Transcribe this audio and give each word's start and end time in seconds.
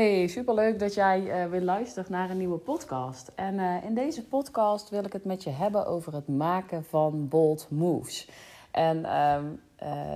Hey, 0.00 0.26
superleuk 0.26 0.78
dat 0.78 0.94
jij 0.94 1.20
uh, 1.20 1.50
weer 1.50 1.62
luistert 1.62 2.08
naar 2.08 2.30
een 2.30 2.36
nieuwe 2.36 2.58
podcast. 2.58 3.32
En 3.34 3.54
uh, 3.54 3.84
in 3.84 3.94
deze 3.94 4.24
podcast 4.24 4.90
wil 4.90 5.04
ik 5.04 5.12
het 5.12 5.24
met 5.24 5.42
je 5.42 5.50
hebben 5.50 5.86
over 5.86 6.14
het 6.14 6.28
maken 6.28 6.84
van 6.84 7.28
bold 7.28 7.66
moves. 7.70 8.28
En 8.70 8.98
uh, 8.98 9.36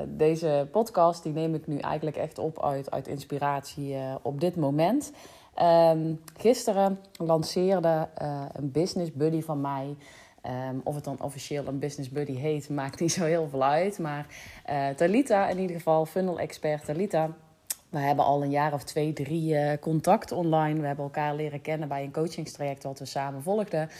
deze 0.07 0.69
podcast 0.71 1.23
die 1.23 1.33
neem 1.33 1.55
ik 1.55 1.67
nu 1.67 1.79
eigenlijk 1.79 2.17
echt 2.17 2.39
op 2.39 2.63
uit, 2.63 2.91
uit 2.91 3.09
inspiratie 3.09 3.97
op 4.23 4.41
dit 4.41 4.57
moment. 4.57 5.13
Um, 5.63 6.21
gisteren 6.37 7.01
lanceerde 7.17 8.09
een 8.53 8.71
business 8.71 9.13
buddy 9.13 9.43
van 9.43 9.61
mij. 9.61 9.97
Um, 10.71 10.81
of 10.85 10.95
het 10.95 11.05
dan 11.05 11.21
officieel 11.21 11.67
een 11.67 11.79
business 11.79 12.11
buddy 12.11 12.35
heet, 12.35 12.69
maakt 12.81 13.01
niet 13.01 13.13
zo 13.13 13.25
heel 13.25 13.49
veel 13.49 13.65
uit. 13.65 13.99
Maar 13.99 14.27
Talita, 14.97 15.49
in 15.49 15.59
ieder 15.59 15.77
geval, 15.77 16.07
funnel 16.07 16.39
expert 16.39 16.85
Talita 16.85 17.31
we 17.95 18.01
hebben 18.01 18.25
al 18.25 18.43
een 18.43 18.51
jaar 18.51 18.73
of 18.73 18.85
twee, 18.85 19.13
drie 19.13 19.55
uh, 19.55 19.73
contact 19.81 20.33
online. 20.33 20.81
We 20.81 20.87
hebben 20.87 21.05
elkaar 21.05 21.35
leren 21.35 21.61
kennen 21.61 21.89
bij 21.89 22.05
een 22.05 22.13
coachingstraject 22.13 22.83
wat 22.83 22.99
we 22.99 23.05
samen 23.05 23.43
volgden. 23.43 23.91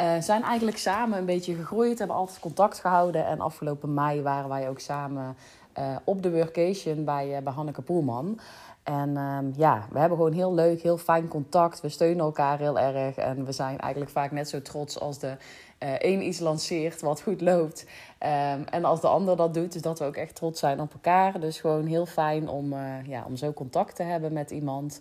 Uh, 0.00 0.20
zijn 0.20 0.42
eigenlijk 0.42 0.78
samen 0.78 1.18
een 1.18 1.24
beetje 1.24 1.54
gegroeid, 1.54 1.98
hebben 1.98 2.16
altijd 2.16 2.40
contact 2.40 2.80
gehouden. 2.80 3.26
En 3.26 3.40
afgelopen 3.40 3.94
mei 3.94 4.22
waren 4.22 4.48
wij 4.48 4.68
ook 4.68 4.80
samen 4.80 5.36
uh, 5.78 5.96
op 6.04 6.22
de 6.22 6.30
workation 6.30 7.04
bij, 7.04 7.40
bij 7.42 7.52
Hanneke 7.52 7.82
Poelman. 7.82 8.40
En 8.82 9.16
um, 9.16 9.52
ja, 9.56 9.86
we 9.90 9.98
hebben 9.98 10.18
gewoon 10.18 10.32
heel 10.32 10.54
leuk, 10.54 10.82
heel 10.82 10.98
fijn 10.98 11.28
contact. 11.28 11.80
We 11.80 11.88
steunen 11.88 12.24
elkaar 12.24 12.58
heel 12.58 12.78
erg. 12.78 13.16
En 13.16 13.44
we 13.44 13.52
zijn 13.52 13.78
eigenlijk 13.78 14.12
vaak 14.12 14.30
net 14.30 14.48
zo 14.48 14.62
trots 14.62 15.00
als 15.00 15.18
de 15.18 15.36
uh, 15.78 15.92
een 15.98 16.26
iets 16.26 16.38
lanceert 16.38 17.00
wat 17.00 17.22
goed 17.22 17.40
loopt. 17.40 17.86
Um, 18.20 18.64
en 18.64 18.84
als 18.84 19.00
de 19.00 19.08
ander 19.08 19.36
dat 19.36 19.54
doet, 19.54 19.72
dus 19.72 19.82
dat 19.82 19.98
we 19.98 20.04
ook 20.04 20.16
echt 20.16 20.34
trots 20.34 20.60
zijn 20.60 20.80
op 20.80 20.92
elkaar. 20.92 21.40
Dus 21.40 21.60
gewoon 21.60 21.86
heel 21.86 22.06
fijn 22.06 22.48
om, 22.48 22.72
uh, 22.72 23.06
ja, 23.06 23.24
om 23.26 23.36
zo 23.36 23.52
contact 23.52 23.96
te 23.96 24.02
hebben 24.02 24.32
met 24.32 24.50
iemand. 24.50 25.00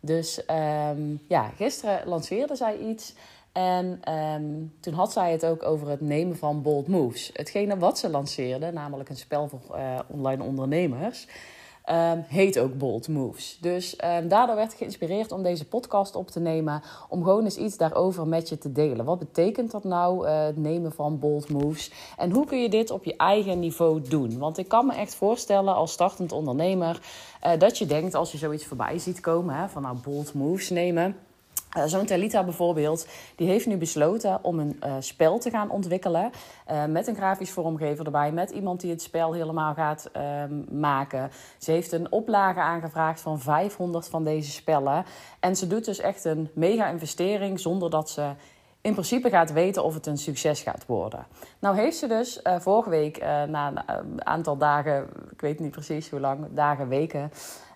Dus 0.00 0.42
um, 0.88 1.20
ja, 1.28 1.48
gisteren 1.48 2.08
lanceerde 2.08 2.56
zij 2.56 2.78
iets. 2.78 3.14
En 3.52 4.14
um, 4.14 4.74
toen 4.80 4.94
had 4.94 5.12
zij 5.12 5.32
het 5.32 5.46
ook 5.46 5.62
over 5.62 5.88
het 5.88 6.00
nemen 6.00 6.36
van 6.36 6.62
bold 6.62 6.88
moves. 6.88 7.30
Hetgene 7.32 7.78
wat 7.78 7.98
ze 7.98 8.08
lanceerde, 8.08 8.72
namelijk 8.72 9.08
een 9.08 9.16
spel 9.16 9.48
voor 9.48 9.76
uh, 9.76 9.98
online 10.06 10.42
ondernemers. 10.42 11.26
Um, 11.90 12.24
heet 12.28 12.58
ook 12.58 12.78
Bold 12.78 13.08
Moves. 13.08 13.58
Dus 13.60 13.96
um, 14.04 14.28
daardoor 14.28 14.56
werd 14.56 14.72
ik 14.72 14.78
geïnspireerd 14.78 15.32
om 15.32 15.42
deze 15.42 15.64
podcast 15.64 16.16
op 16.16 16.30
te 16.30 16.40
nemen. 16.40 16.82
Om 17.08 17.22
gewoon 17.22 17.44
eens 17.44 17.56
iets 17.56 17.76
daarover 17.76 18.26
met 18.26 18.48
je 18.48 18.58
te 18.58 18.72
delen. 18.72 19.04
Wat 19.04 19.18
betekent 19.18 19.70
dat 19.70 19.84
nou, 19.84 20.26
uh, 20.26 20.44
het 20.44 20.56
nemen 20.56 20.92
van 20.92 21.18
Bold 21.18 21.48
Moves? 21.48 21.90
En 22.16 22.30
hoe 22.30 22.46
kun 22.46 22.62
je 22.62 22.68
dit 22.68 22.90
op 22.90 23.04
je 23.04 23.16
eigen 23.16 23.58
niveau 23.58 24.00
doen? 24.08 24.38
Want 24.38 24.58
ik 24.58 24.68
kan 24.68 24.86
me 24.86 24.94
echt 24.94 25.14
voorstellen 25.14 25.74
als 25.74 25.92
startend 25.92 26.32
ondernemer. 26.32 27.00
Uh, 27.44 27.58
dat 27.58 27.78
je 27.78 27.86
denkt 27.86 28.14
als 28.14 28.32
je 28.32 28.38
zoiets 28.38 28.64
voorbij 28.66 28.98
ziet 28.98 29.20
komen. 29.20 29.54
Hè, 29.54 29.68
van 29.68 29.82
nou 29.82 29.96
Bold 29.96 30.34
Moves 30.34 30.70
nemen. 30.70 31.16
Uh, 31.76 31.82
Zo'n 31.84 32.06
Talita 32.06 32.44
bijvoorbeeld, 32.44 33.06
die 33.34 33.48
heeft 33.48 33.66
nu 33.66 33.76
besloten 33.76 34.38
om 34.42 34.58
een 34.58 34.80
uh, 34.86 34.94
spel 34.98 35.38
te 35.38 35.50
gaan 35.50 35.70
ontwikkelen. 35.70 36.30
Uh, 36.70 36.84
met 36.84 37.06
een 37.06 37.14
grafisch 37.14 37.50
vormgever 37.50 38.04
erbij, 38.04 38.32
met 38.32 38.50
iemand 38.50 38.80
die 38.80 38.90
het 38.90 39.02
spel 39.02 39.32
helemaal 39.32 39.74
gaat 39.74 40.08
ehm, 40.12 40.78
maken. 40.80 41.30
Ze 41.58 41.70
heeft 41.70 41.92
een 41.92 42.12
oplage 42.12 42.60
aangevraagd 42.60 43.20
van 43.20 43.40
500 43.40 44.08
van 44.08 44.24
deze 44.24 44.50
spellen. 44.50 45.04
En 45.40 45.56
ze 45.56 45.66
doet 45.66 45.84
dus 45.84 45.98
echt 45.98 46.24
een 46.24 46.50
mega 46.54 46.88
investering 46.88 47.60
zonder 47.60 47.90
dat 47.90 48.10
ze 48.10 48.30
in 48.80 48.92
principe 48.92 49.30
gaat 49.30 49.52
weten 49.52 49.84
of 49.84 49.94
het 49.94 50.06
een 50.06 50.18
succes 50.18 50.62
gaat 50.62 50.86
worden. 50.86 51.26
Nou 51.58 51.76
heeft 51.76 51.96
ze 51.96 52.06
dus 52.06 52.40
vorige 52.58 52.90
week, 52.90 53.20
na 53.48 53.84
een 53.86 54.26
aantal 54.26 54.56
dagen, 54.56 55.08
ik 55.30 55.40
weet 55.40 55.60
niet 55.60 55.70
precies 55.70 56.10
hoe 56.10 56.20
lang, 56.20 56.46
dagen, 56.50 56.88
weken, 56.88 57.32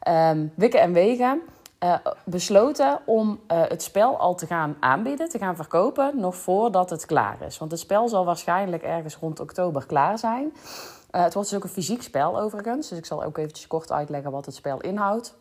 um, 0.08 0.52
wikken 0.54 0.80
en 0.80 0.92
wegen 0.92 1.42
uh, 1.84 1.94
besloten 2.24 2.98
om 3.04 3.40
uh, 3.52 3.62
het 3.68 3.82
spel 3.82 4.18
al 4.18 4.34
te 4.34 4.46
gaan 4.46 4.76
aanbieden, 4.80 5.28
te 5.28 5.38
gaan 5.38 5.56
verkopen, 5.56 6.20
nog 6.20 6.36
voordat 6.36 6.90
het 6.90 7.06
klaar 7.06 7.42
is. 7.42 7.58
Want 7.58 7.70
het 7.70 7.80
spel 7.80 8.08
zal 8.08 8.24
waarschijnlijk 8.24 8.82
ergens 8.82 9.16
rond 9.16 9.40
oktober 9.40 9.86
klaar 9.86 10.18
zijn. 10.18 10.44
Uh, 10.44 11.22
het 11.22 11.34
wordt 11.34 11.48
dus 11.48 11.58
ook 11.58 11.64
een 11.64 11.70
fysiek 11.70 12.02
spel 12.02 12.40
overigens, 12.40 12.88
dus 12.88 12.98
ik 12.98 13.06
zal 13.06 13.24
ook 13.24 13.38
eventjes 13.38 13.66
kort 13.66 13.92
uitleggen 13.92 14.30
wat 14.30 14.46
het 14.46 14.54
spel 14.54 14.80
inhoudt. 14.80 15.34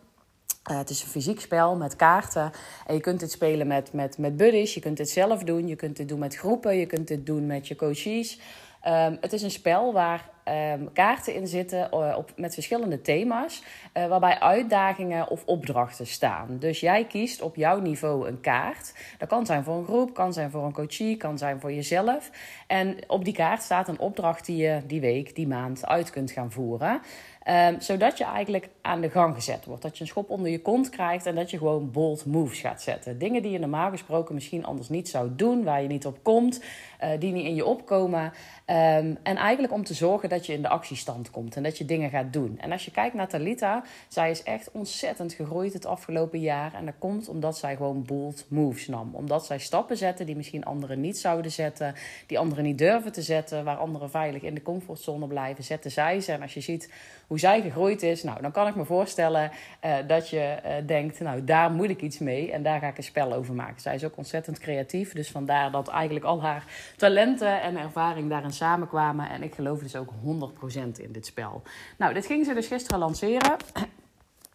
het 0.63 0.89
is 0.89 1.01
een 1.01 1.07
fysiek 1.09 1.39
spel 1.41 1.75
met 1.75 1.95
kaarten. 1.95 2.51
En 2.85 2.93
je 2.93 3.01
kunt 3.01 3.19
dit 3.19 3.31
spelen 3.31 3.67
met, 3.67 3.93
met, 3.93 4.17
met 4.17 4.37
buddies, 4.37 4.73
je 4.73 4.79
kunt 4.79 4.97
dit 4.97 5.09
zelf 5.09 5.43
doen, 5.43 5.67
je 5.67 5.75
kunt 5.75 5.97
dit 5.97 6.07
doen 6.07 6.19
met 6.19 6.35
groepen, 6.35 6.75
je 6.75 6.85
kunt 6.85 7.07
dit 7.07 7.25
doen 7.25 7.45
met 7.45 7.67
je 7.67 7.75
coaches. 7.75 8.39
Um, 8.87 9.17
het 9.21 9.33
is 9.33 9.41
een 9.41 9.51
spel 9.51 9.93
waar 9.93 10.29
um, 10.49 10.93
kaarten 10.93 11.33
in 11.33 11.47
zitten 11.47 11.89
uh, 11.93 12.15
op, 12.17 12.31
met 12.35 12.53
verschillende 12.53 13.01
thema's, 13.01 13.63
uh, 13.93 14.07
waarbij 14.07 14.39
uitdagingen 14.39 15.29
of 15.29 15.45
opdrachten 15.45 16.07
staan. 16.07 16.57
Dus 16.59 16.79
jij 16.79 17.05
kiest 17.05 17.41
op 17.41 17.55
jouw 17.55 17.79
niveau 17.79 18.27
een 18.27 18.41
kaart. 18.41 18.93
Dat 19.17 19.27
kan 19.27 19.45
zijn 19.45 19.63
voor 19.63 19.77
een 19.77 19.85
groep, 19.85 20.13
kan 20.13 20.33
zijn 20.33 20.51
voor 20.51 20.63
een 20.63 20.73
coachie, 20.73 21.17
kan 21.17 21.37
zijn 21.37 21.59
voor 21.59 21.73
jezelf. 21.73 22.29
En 22.67 22.97
op 23.07 23.25
die 23.25 23.33
kaart 23.33 23.61
staat 23.61 23.87
een 23.87 23.99
opdracht 23.99 24.45
die 24.45 24.57
je 24.57 24.81
die 24.87 25.01
week, 25.01 25.35
die 25.35 25.47
maand 25.47 25.85
uit 25.85 26.09
kunt 26.09 26.31
gaan 26.31 26.51
voeren. 26.51 27.01
Um, 27.47 27.81
zodat 27.81 28.17
je 28.17 28.23
eigenlijk 28.23 28.69
aan 28.81 29.01
de 29.01 29.09
gang 29.09 29.35
gezet 29.35 29.65
wordt. 29.65 29.81
Dat 29.81 29.97
je 29.97 30.01
een 30.01 30.09
schop 30.09 30.29
onder 30.29 30.51
je 30.51 30.61
kont 30.61 30.89
krijgt 30.89 31.25
en 31.25 31.35
dat 31.35 31.49
je 31.49 31.57
gewoon 31.57 31.91
bold 31.91 32.25
moves 32.25 32.59
gaat 32.59 32.81
zetten. 32.81 33.17
Dingen 33.19 33.41
die 33.41 33.51
je 33.51 33.59
normaal 33.59 33.89
gesproken 33.89 34.35
misschien 34.35 34.65
anders 34.65 34.89
niet 34.89 35.09
zou 35.09 35.29
doen, 35.35 35.63
waar 35.63 35.81
je 35.81 35.87
niet 35.87 36.05
op 36.05 36.23
komt, 36.23 36.63
uh, 37.03 37.09
die 37.19 37.31
niet 37.31 37.45
in 37.45 37.55
je 37.55 37.65
opkomen. 37.65 38.23
Um, 38.23 39.17
en 39.23 39.35
eigenlijk 39.35 39.73
om 39.73 39.83
te 39.83 39.93
zorgen 39.93 40.29
dat 40.29 40.38
je 40.45 40.53
in 40.53 40.61
de 40.61 40.67
actiestand 40.67 41.31
komt 41.31 41.55
en 41.55 41.63
dat 41.63 41.77
je 41.77 41.85
dingen 41.85 42.09
gaat 42.09 42.33
doen. 42.33 42.59
En 42.59 42.71
als 42.71 42.85
je 42.85 42.91
kijkt 42.91 43.15
naar 43.15 43.27
Talita, 43.27 43.83
zij 44.07 44.29
is 44.29 44.43
echt 44.43 44.71
ontzettend 44.71 45.33
gegroeid 45.33 45.73
het 45.73 45.85
afgelopen 45.85 46.39
jaar. 46.39 46.73
En 46.73 46.85
dat 46.85 46.93
komt 46.99 47.29
omdat 47.29 47.57
zij 47.57 47.75
gewoon 47.75 48.03
bold 48.03 48.45
moves 48.47 48.87
nam. 48.87 49.15
Omdat 49.15 49.45
zij 49.45 49.59
stappen 49.59 49.97
zette 49.97 50.23
die 50.23 50.35
misschien 50.35 50.65
anderen 50.65 51.01
niet 51.01 51.17
zouden 51.17 51.51
zetten, 51.51 51.95
die 52.27 52.39
anderen 52.39 52.63
niet 52.63 52.77
durven 52.77 53.11
te 53.11 53.21
zetten, 53.21 53.63
waar 53.63 53.77
anderen 53.77 54.09
veilig 54.09 54.41
in 54.41 54.53
de 54.53 54.61
comfortzone 54.61 55.27
blijven, 55.27 55.63
zetten 55.63 55.91
zij 55.91 56.19
ze. 56.19 56.31
En 56.31 56.41
als 56.41 56.53
je 56.53 56.61
ziet 56.61 56.93
hoe 57.27 57.39
zij 57.39 57.61
gegroeid 57.61 58.03
is, 58.03 58.23
nou, 58.23 58.41
dan 58.41 58.51
kan 58.51 58.67
ik 58.67 58.75
me 58.75 58.85
voorstellen 58.85 59.51
uh, 59.85 59.95
dat 60.07 60.29
je 60.29 60.57
uh, 60.65 60.71
denkt, 60.87 61.19
nou, 61.19 61.43
daar 61.43 61.71
moet 61.71 61.89
ik 61.89 62.01
iets 62.01 62.19
mee 62.19 62.51
en 62.51 62.63
daar 62.63 62.79
ga 62.79 62.87
ik 62.87 62.97
een 62.97 63.03
spel 63.03 63.33
over 63.33 63.53
maken. 63.53 63.81
Zij 63.81 63.95
is 63.95 64.05
ook 64.05 64.17
ontzettend 64.17 64.59
creatief, 64.59 65.13
dus 65.13 65.29
vandaar 65.29 65.71
dat 65.71 65.87
eigenlijk 65.87 66.25
al 66.25 66.41
haar 66.41 66.63
talenten 66.95 67.61
en 67.61 67.77
ervaring 67.77 68.29
daarin 68.29 68.51
samenkwamen. 68.51 69.29
En 69.29 69.43
ik 69.43 69.53
geloof 69.53 69.79
dus 69.79 69.95
ook 69.95 70.11
100% 70.33 71.01
in 71.01 71.11
dit 71.11 71.25
spel. 71.25 71.61
Nou, 71.97 72.13
dit 72.13 72.25
ging 72.25 72.45
ze 72.45 72.53
dus 72.53 72.67
gisteren 72.67 72.99
lanceren. 72.99 73.57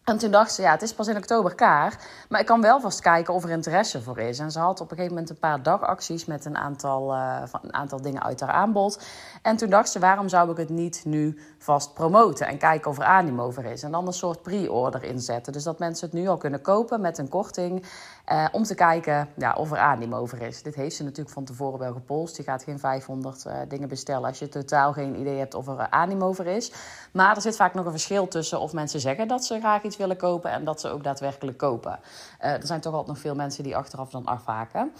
En 0.04 0.19
toen 0.19 0.31
dacht 0.31 0.53
ze, 0.53 0.62
ja, 0.62 0.70
het 0.70 0.82
is 0.82 0.94
pas 0.94 1.09
in 1.09 1.16
oktober 1.16 1.54
klaar. 1.54 1.98
Maar 2.28 2.41
ik 2.41 2.47
kan 2.47 2.60
wel 2.60 2.81
vast 2.81 3.00
kijken 3.00 3.34
of 3.34 3.44
er 3.44 3.50
interesse 3.50 4.03
voor 4.03 4.19
is. 4.19 4.38
En 4.38 4.50
ze 4.50 4.59
had 4.59 4.81
op 4.81 4.91
een 4.91 4.97
gegeven 4.97 5.15
moment 5.15 5.31
een 5.31 5.38
paar 5.38 5.62
dagacties 5.62 6.25
met 6.25 6.44
een 6.44 6.56
aantal, 6.56 7.15
uh, 7.15 7.42
een 7.62 7.75
aantal 7.75 8.03
dingen 8.03 8.22
uit 8.22 8.41
haar 8.41 8.50
aanbod. 8.50 9.03
En 9.42 9.56
toen 9.56 9.70
dacht 9.70 9.91
ze, 9.91 9.98
waarom 9.98 10.28
zou 10.28 10.50
ik 10.50 10.56
het 10.56 10.69
niet 10.69 11.03
nu 11.04 11.38
vast 11.59 11.94
promoten? 11.94 12.47
En 12.47 12.59
kijken 12.59 12.91
of 12.91 12.98
er 12.98 13.04
animo 13.04 13.50
voor 13.50 13.65
is. 13.65 13.82
En 13.82 13.91
dan 13.91 14.06
een 14.06 14.12
soort 14.12 14.42
pre-order 14.42 15.03
inzetten. 15.03 15.53
Dus 15.53 15.62
dat 15.62 15.78
mensen 15.78 16.10
het 16.10 16.19
nu 16.19 16.28
al 16.28 16.36
kunnen 16.36 16.60
kopen 16.60 17.00
met 17.00 17.19
een 17.19 17.28
korting. 17.28 17.84
Uh, 18.32 18.47
om 18.53 18.62
te 18.62 18.75
kijken 18.75 19.28
ja, 19.36 19.53
of 19.53 19.71
er 19.71 19.78
animo 19.78 20.19
over 20.19 20.42
is. 20.42 20.62
Dit 20.62 20.75
heeft 20.75 20.97
ze 20.97 21.03
natuurlijk 21.03 21.34
van 21.34 21.44
tevoren 21.44 21.78
wel 21.78 21.92
gepolst. 21.92 22.36
Je 22.36 22.42
gaat 22.42 22.62
geen 22.62 22.78
500 22.78 23.44
uh, 23.47 23.54
dingen 23.69 23.88
bestellen 23.88 24.28
als 24.28 24.38
je 24.38 24.48
totaal 24.48 24.92
geen 24.92 25.21
idee 25.21 25.38
hebt 25.38 25.54
of 25.54 25.69
er 25.69 25.91
animo 25.91 26.26
over 26.26 26.47
is. 26.47 26.72
Maar 27.12 27.36
er 27.36 27.42
zit 27.42 27.56
vaak 27.56 27.75
nog 27.75 27.84
een 27.84 27.91
verschil 27.91 28.28
tussen 28.28 28.60
of 28.60 28.72
mensen 28.72 29.00
zeggen 29.00 29.28
dat 29.28 29.44
ze 29.44 29.59
graag 29.59 29.82
iets 29.82 29.94
willen 29.97 30.16
kopen 30.16 30.50
en 30.50 30.65
dat 30.65 30.81
ze 30.81 30.88
ook 30.88 31.05
daadwerkelijk 31.05 31.59
kopen. 31.59 31.99
Uh, 32.41 32.53
er 32.53 32.66
zijn 32.66 32.81
toch 32.81 32.93
altijd 32.93 33.10
nog 33.10 33.19
veel 33.19 33.34
mensen 33.34 33.62
die 33.62 33.77
achteraf 33.77 34.10
dan 34.10 34.25
afhaken. 34.25 34.93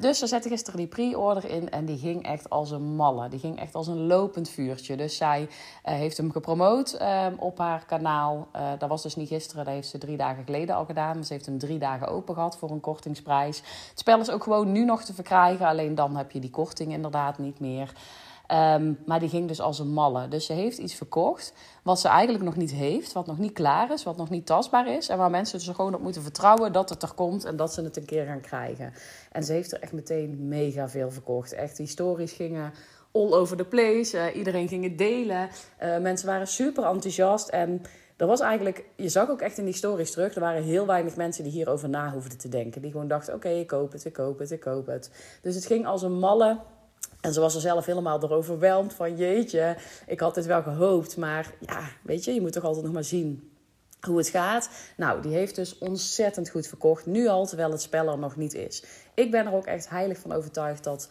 dus 0.00 0.18
ze 0.18 0.26
zetten 0.26 0.50
gisteren 0.50 0.78
die 0.78 0.88
pre-order 0.88 1.50
in 1.50 1.70
en 1.70 1.84
die 1.84 1.98
ging 1.98 2.24
echt 2.24 2.50
als 2.50 2.70
een 2.70 2.94
malle. 2.96 3.28
Die 3.28 3.38
ging 3.38 3.60
echt 3.60 3.74
als 3.74 3.86
een 3.86 4.06
lopend 4.06 4.48
vuurtje. 4.48 4.96
Dus 4.96 5.16
zij 5.16 5.48
heeft 5.82 6.16
hem 6.16 6.32
gepromoot 6.32 6.98
op 7.38 7.58
haar 7.58 7.84
kanaal. 7.84 8.48
dat 8.78 8.88
was 8.88 9.02
dus 9.02 9.16
niet 9.16 9.28
gisteren, 9.28 9.64
dat 9.64 9.74
heeft 9.74 9.88
ze 9.88 9.98
drie 9.98 10.16
dagen 10.16 10.44
geleden 10.44 10.74
al 10.74 10.84
gedaan. 10.84 11.24
Ze 11.24 11.32
heeft 11.32 11.46
hem 11.46 11.58
drie 11.58 11.78
dagen 11.78 12.08
open 12.08 12.34
gehad 12.34 12.58
voor 12.58 12.70
een 12.70 12.80
kortingsprijs. 12.80 13.62
Het 13.90 13.98
spel 13.98 14.20
is 14.20 14.30
ook 14.30 14.42
gewoon 14.42 14.72
nu 14.72 14.84
nog 14.84 15.04
te 15.04 15.14
verkrijgen, 15.14 15.66
alleen 15.66 15.94
dan 15.94 16.16
heb 16.16 16.30
je 16.30 16.40
die 16.40 16.50
korting 16.50 16.92
inderdaad 16.92 17.38
niet 17.38 17.60
meer. 17.60 17.92
Um, 18.52 18.98
maar 19.06 19.20
die 19.20 19.28
ging 19.28 19.48
dus 19.48 19.60
als 19.60 19.78
een 19.78 19.92
malle. 19.92 20.28
Dus 20.28 20.46
ze 20.46 20.52
heeft 20.52 20.78
iets 20.78 20.94
verkocht 20.94 21.52
wat 21.82 22.00
ze 22.00 22.08
eigenlijk 22.08 22.44
nog 22.44 22.56
niet 22.56 22.72
heeft, 22.72 23.12
wat 23.12 23.26
nog 23.26 23.38
niet 23.38 23.52
klaar 23.52 23.92
is, 23.92 24.02
wat 24.02 24.16
nog 24.16 24.30
niet 24.30 24.46
tastbaar 24.46 24.88
is. 24.88 25.08
En 25.08 25.18
waar 25.18 25.30
mensen 25.30 25.58
dus 25.58 25.68
gewoon 25.68 25.94
op 25.94 26.00
moeten 26.00 26.22
vertrouwen 26.22 26.72
dat 26.72 26.88
het 26.88 27.02
er 27.02 27.14
komt 27.14 27.44
en 27.44 27.56
dat 27.56 27.72
ze 27.72 27.82
het 27.82 27.96
een 27.96 28.04
keer 28.04 28.26
gaan 28.26 28.40
krijgen. 28.40 28.92
En 29.32 29.44
ze 29.44 29.52
heeft 29.52 29.72
er 29.72 29.80
echt 29.80 29.92
meteen 29.92 30.48
mega 30.48 30.88
veel 30.88 31.10
verkocht. 31.10 31.52
Echt, 31.52 31.76
die 31.76 31.86
stories 31.86 32.32
gingen 32.32 32.72
all 33.12 33.32
over 33.32 33.56
the 33.56 33.64
place. 33.64 34.16
Uh, 34.16 34.36
iedereen 34.36 34.68
ging 34.68 34.84
het 34.84 34.98
delen. 34.98 35.48
Uh, 35.82 35.98
mensen 35.98 36.26
waren 36.26 36.46
super 36.46 36.84
enthousiast 36.84 37.48
en 37.48 37.82
dat 38.16 38.28
was 38.28 38.40
eigenlijk, 38.40 38.84
je 38.96 39.08
zag 39.08 39.30
ook 39.30 39.40
echt 39.40 39.58
in 39.58 39.64
die 39.64 39.74
stories 39.74 40.10
terug, 40.10 40.34
er 40.34 40.40
waren 40.40 40.62
heel 40.62 40.86
weinig 40.86 41.16
mensen 41.16 41.44
die 41.44 41.52
hierover 41.52 41.88
na 41.88 42.12
hoefden 42.12 42.38
te 42.38 42.48
denken. 42.48 42.82
Die 42.82 42.90
gewoon 42.90 43.08
dachten, 43.08 43.34
oké, 43.34 43.46
okay, 43.46 43.60
ik 43.60 43.66
koop 43.66 43.92
het, 43.92 44.04
ik 44.04 44.12
koop 44.12 44.38
het, 44.38 44.50
ik 44.50 44.60
koop 44.60 44.86
het. 44.86 45.10
Dus 45.42 45.54
het 45.54 45.66
ging 45.66 45.86
als 45.86 46.02
een 46.02 46.18
malle. 46.18 46.58
En 47.20 47.32
ze 47.32 47.40
was 47.40 47.54
er 47.54 47.60
zelf 47.60 47.86
helemaal 47.86 48.18
door 48.18 48.30
overweldigd 48.30 48.94
van, 48.94 49.16
jeetje, 49.16 49.76
ik 50.06 50.20
had 50.20 50.34
dit 50.34 50.46
wel 50.46 50.62
gehoopt. 50.62 51.16
Maar 51.16 51.54
ja, 51.60 51.88
weet 52.02 52.24
je, 52.24 52.34
je 52.34 52.40
moet 52.40 52.52
toch 52.52 52.64
altijd 52.64 52.84
nog 52.84 52.94
maar 52.94 53.04
zien 53.04 53.52
hoe 54.00 54.18
het 54.18 54.28
gaat. 54.28 54.70
Nou, 54.96 55.22
die 55.22 55.32
heeft 55.32 55.54
dus 55.54 55.78
ontzettend 55.78 56.48
goed 56.50 56.66
verkocht. 56.66 57.06
Nu 57.06 57.26
al, 57.26 57.46
terwijl 57.46 57.70
het 57.70 57.82
spel 57.82 58.08
er 58.08 58.18
nog 58.18 58.36
niet 58.36 58.54
is. 58.54 58.84
Ik 59.14 59.30
ben 59.30 59.46
er 59.46 59.52
ook 59.52 59.66
echt 59.66 59.88
heilig 59.88 60.18
van 60.18 60.32
overtuigd 60.32 60.84
dat 60.84 61.08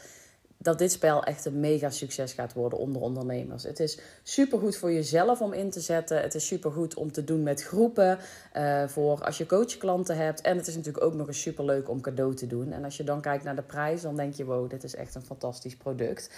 dat 0.58 0.80
dit 0.80 0.92
spel 0.92 1.24
echt 1.24 1.46
een 1.46 1.60
mega 1.60 1.90
succes 1.90 2.34
gaat 2.34 2.54
worden 2.54 2.80
onder 2.80 3.02
ondernemers. 3.02 3.64
Het 3.64 3.80
is 3.80 4.00
supergoed 4.24 4.78
voor 4.78 4.92
jezelf 4.92 5.42
om 5.42 5.54
in 5.54 5.70
te 5.70 5.80
zetten. 5.80 6.22
Het 6.22 6.36
is 6.36 6.48
supergoed 6.48 6.94
om 6.94 7.12
te 7.12 7.24
doen 7.24 7.44
met 7.44 7.64
groepen. 7.64 8.20
Uh, 8.56 8.88
voor 8.88 9.24
als 9.24 9.38
je 9.38 9.46
coachklanten 9.46 10.18
hebt. 10.18 10.42
En 10.42 10.58
het 10.58 10.68
is 10.68 10.76
natuurlijk 10.76 11.04
ook 11.04 11.14
nog 11.14 11.28
eens 11.28 11.42
superleuk 11.42 11.90
om 11.90 12.02
cadeau 12.02 12.36
te 12.36 12.48
doen. 12.48 12.72
En 12.72 12.84
als 12.84 12.98
je 12.98 13.04
dan 13.04 13.22
kijkt 13.22 13.44
naar 13.44 13.56
de 13.56 13.62
prijs, 13.62 14.02
dan 14.02 14.16
denk 14.16 14.34
je: 14.34 14.46
wow, 14.46 14.70
dit 14.70 14.84
is 14.84 14.96
echt 14.96 15.16
een 15.16 15.26
fantastisch 15.26 15.76
product. 15.76 16.30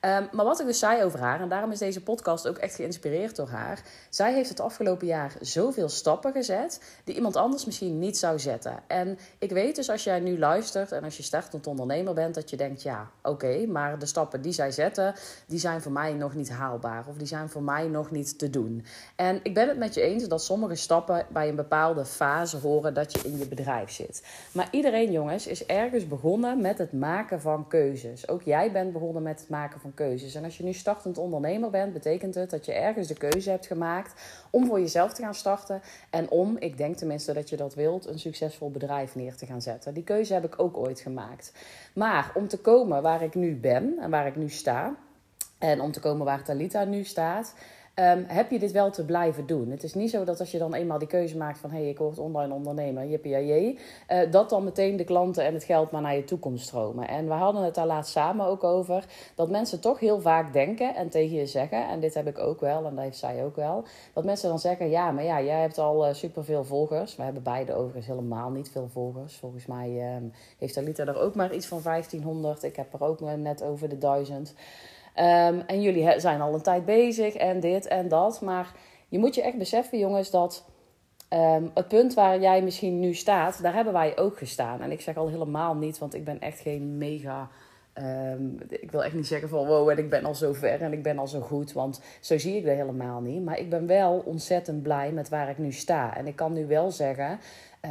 Ehm, 0.00 0.24
maar 0.32 0.44
wat 0.44 0.60
ik 0.60 0.66
dus 0.66 0.78
zei 0.78 1.02
over 1.02 1.18
haar, 1.18 1.40
en 1.40 1.48
daarom 1.48 1.70
is 1.70 1.78
deze 1.78 2.02
podcast 2.02 2.48
ook 2.48 2.56
echt 2.56 2.74
geïnspireerd 2.74 3.36
door 3.36 3.48
haar. 3.48 3.82
Zij 4.10 4.32
heeft 4.32 4.48
het 4.48 4.60
afgelopen 4.60 5.06
jaar 5.06 5.32
zoveel 5.40 5.88
stappen 5.88 6.32
gezet 6.32 6.80
die 7.04 7.14
iemand 7.14 7.36
anders 7.36 7.64
misschien 7.64 7.98
niet 7.98 8.18
zou 8.18 8.38
zetten. 8.38 8.78
En 8.86 9.18
ik 9.38 9.50
weet 9.50 9.76
dus 9.76 9.90
als 9.90 10.04
jij 10.04 10.20
nu 10.20 10.38
luistert 10.38 10.92
en 10.92 11.04
als 11.04 11.16
je 11.16 11.22
startend 11.22 11.66
ondernemer 11.66 12.14
bent, 12.14 12.34
dat 12.34 12.50
je 12.50 12.56
denkt: 12.56 12.82
ja, 12.82 13.10
oké, 13.22 13.66
maar 13.66 13.98
de 13.98 14.06
stappen 14.06 14.42
die 14.42 14.52
zij 14.52 14.70
zetten, 14.70 15.14
die 15.46 15.58
zijn 15.58 15.82
voor 15.82 15.92
mij 15.92 16.12
nog 16.12 16.34
niet 16.34 16.50
haalbaar. 16.50 17.04
Of 17.08 17.16
die 17.16 17.26
zijn 17.26 17.48
voor 17.48 17.62
mij 17.62 17.88
nog 17.88 18.10
niet 18.10 18.38
te 18.38 18.50
doen. 18.50 18.84
En 19.16 19.40
ik 19.42 19.54
ben 19.54 19.68
het 19.68 19.78
met 19.78 19.94
je 19.94 20.00
eens 20.00 20.28
dat 20.28 20.42
sommige 20.42 20.74
stappen 20.74 21.26
bij 21.28 21.48
een 21.48 21.56
bepaalde 21.56 22.04
fase 22.04 22.56
horen 22.56 22.94
dat 22.94 23.12
je 23.12 23.28
in 23.28 23.38
je 23.38 23.48
bedrijf 23.48 23.90
zit. 23.90 24.22
Maar 24.52 24.68
iedereen, 24.70 25.12
jongens, 25.12 25.46
is 25.46 25.66
ergens 25.66 26.08
begonnen 26.08 26.60
met 26.60 26.78
het 26.78 26.92
maken 26.92 27.40
van 27.40 27.68
keuzes. 27.68 28.28
Ook 28.28 28.42
jij 28.42 28.72
bent 28.72 28.92
begonnen 28.92 29.22
met 29.22 29.40
het 29.40 29.48
maken 29.48 29.80
van 29.80 29.85
keuzes. 29.94 30.34
En 30.34 30.44
als 30.44 30.56
je 30.56 30.64
nu 30.64 30.72
startend 30.72 31.18
ondernemer 31.18 31.70
bent, 31.70 31.92
betekent 31.92 32.34
het 32.34 32.50
dat 32.50 32.66
je 32.66 32.72
ergens 32.72 33.08
de 33.08 33.14
keuze 33.14 33.50
hebt 33.50 33.66
gemaakt 33.66 34.20
om 34.50 34.66
voor 34.66 34.80
jezelf 34.80 35.12
te 35.12 35.22
gaan 35.22 35.34
starten. 35.34 35.80
En 36.10 36.30
om, 36.30 36.56
ik 36.58 36.76
denk 36.76 36.96
tenminste 36.96 37.32
dat 37.32 37.48
je 37.48 37.56
dat 37.56 37.74
wilt, 37.74 38.06
een 38.06 38.18
succesvol 38.18 38.70
bedrijf 38.70 39.14
neer 39.14 39.36
te 39.36 39.46
gaan 39.46 39.62
zetten. 39.62 39.94
Die 39.94 40.04
keuze 40.04 40.34
heb 40.34 40.44
ik 40.44 40.58
ook 40.58 40.76
ooit 40.76 41.00
gemaakt. 41.00 41.52
Maar 41.94 42.30
om 42.34 42.48
te 42.48 42.58
komen 42.58 43.02
waar 43.02 43.22
ik 43.22 43.34
nu 43.34 43.56
ben 43.56 43.98
en 43.98 44.10
waar 44.10 44.26
ik 44.26 44.36
nu 44.36 44.48
sta. 44.48 44.94
En 45.58 45.80
om 45.80 45.92
te 45.92 46.00
komen 46.00 46.26
waar 46.26 46.44
Talita 46.44 46.84
nu 46.84 47.04
staat, 47.04 47.54
Um, 48.00 48.24
heb 48.28 48.50
je 48.50 48.58
dit 48.58 48.72
wel 48.72 48.90
te 48.90 49.04
blijven 49.04 49.46
doen? 49.46 49.70
Het 49.70 49.82
is 49.82 49.94
niet 49.94 50.10
zo 50.10 50.24
dat 50.24 50.40
als 50.40 50.50
je 50.50 50.58
dan 50.58 50.74
eenmaal 50.74 50.98
die 50.98 51.08
keuze 51.08 51.36
maakt 51.36 51.58
van... 51.58 51.70
hé, 51.70 51.76
hey, 51.76 51.88
ik 51.88 51.98
word 51.98 52.18
online 52.18 52.54
ondernemer, 52.54 53.06
jippie 53.06 53.78
uh, 54.08 54.30
dat 54.30 54.50
dan 54.50 54.64
meteen 54.64 54.96
de 54.96 55.04
klanten 55.04 55.44
en 55.44 55.54
het 55.54 55.64
geld 55.64 55.90
maar 55.90 56.02
naar 56.02 56.16
je 56.16 56.24
toe 56.24 56.38
komt 56.38 56.60
stromen. 56.60 57.08
En 57.08 57.26
we 57.26 57.32
hadden 57.32 57.62
het 57.62 57.74
daar 57.74 57.86
laatst 57.86 58.12
samen 58.12 58.46
ook 58.46 58.64
over... 58.64 59.04
dat 59.34 59.50
mensen 59.50 59.80
toch 59.80 60.00
heel 60.00 60.20
vaak 60.20 60.52
denken 60.52 60.94
en 60.94 61.08
tegen 61.08 61.36
je 61.36 61.46
zeggen... 61.46 61.88
en 61.88 62.00
dit 62.00 62.14
heb 62.14 62.26
ik 62.26 62.38
ook 62.38 62.60
wel 62.60 62.86
en 62.86 62.94
dat 62.94 63.04
heeft 63.04 63.18
zij 63.18 63.44
ook 63.44 63.56
wel... 63.56 63.84
dat 64.12 64.24
mensen 64.24 64.48
dan 64.48 64.58
zeggen, 64.58 64.90
ja, 64.90 65.10
maar 65.10 65.24
ja, 65.24 65.42
jij 65.42 65.60
hebt 65.60 65.78
al 65.78 66.08
uh, 66.08 66.14
superveel 66.14 66.64
volgers. 66.64 67.16
We 67.16 67.22
hebben 67.22 67.42
beide 67.42 67.74
overigens 67.74 68.06
helemaal 68.06 68.50
niet 68.50 68.70
veel 68.70 68.88
volgers. 68.88 69.36
Volgens 69.36 69.66
mij 69.66 70.16
um, 70.16 70.32
heeft 70.58 70.76
Alita 70.76 71.06
er 71.06 71.20
ook 71.20 71.34
maar 71.34 71.54
iets 71.54 71.66
van 71.66 71.80
1500. 71.82 72.62
Ik 72.62 72.76
heb 72.76 72.92
er 72.92 73.02
ook 73.02 73.20
net 73.20 73.62
over 73.62 73.88
de 73.88 73.98
1000... 73.98 74.54
Um, 75.18 75.60
en 75.66 75.82
jullie 75.82 76.20
zijn 76.20 76.40
al 76.40 76.54
een 76.54 76.62
tijd 76.62 76.84
bezig 76.84 77.34
en 77.34 77.60
dit 77.60 77.86
en 77.86 78.08
dat. 78.08 78.40
Maar 78.40 78.72
je 79.08 79.18
moet 79.18 79.34
je 79.34 79.42
echt 79.42 79.58
beseffen, 79.58 79.98
jongens, 79.98 80.30
dat 80.30 80.64
um, 81.30 81.70
het 81.74 81.88
punt 81.88 82.14
waar 82.14 82.40
jij 82.40 82.62
misschien 82.62 83.00
nu 83.00 83.14
staat, 83.14 83.62
daar 83.62 83.74
hebben 83.74 83.92
wij 83.92 84.18
ook 84.18 84.38
gestaan. 84.38 84.80
En 84.80 84.90
ik 84.90 85.00
zeg 85.00 85.16
al 85.16 85.28
helemaal 85.28 85.74
niet, 85.74 85.98
want 85.98 86.14
ik 86.14 86.24
ben 86.24 86.40
echt 86.40 86.60
geen 86.60 86.98
mega. 86.98 87.48
Um, 87.98 88.58
ik 88.68 88.90
wil 88.90 89.04
echt 89.04 89.14
niet 89.14 89.26
zeggen 89.26 89.48
van 89.48 89.66
wow, 89.66 89.88
en 89.88 89.98
ik 89.98 90.10
ben 90.10 90.24
al 90.24 90.34
zo 90.34 90.52
ver 90.52 90.82
en 90.82 90.92
ik 90.92 91.02
ben 91.02 91.18
al 91.18 91.26
zo 91.26 91.40
goed, 91.40 91.72
want 91.72 92.00
zo 92.20 92.38
zie 92.38 92.56
ik 92.56 92.64
dat 92.64 92.74
helemaal 92.74 93.20
niet. 93.20 93.44
Maar 93.44 93.58
ik 93.58 93.70
ben 93.70 93.86
wel 93.86 94.22
ontzettend 94.24 94.82
blij 94.82 95.12
met 95.12 95.28
waar 95.28 95.48
ik 95.48 95.58
nu 95.58 95.72
sta. 95.72 96.16
En 96.16 96.26
ik 96.26 96.36
kan 96.36 96.52
nu 96.52 96.66
wel 96.66 96.90
zeggen 96.90 97.38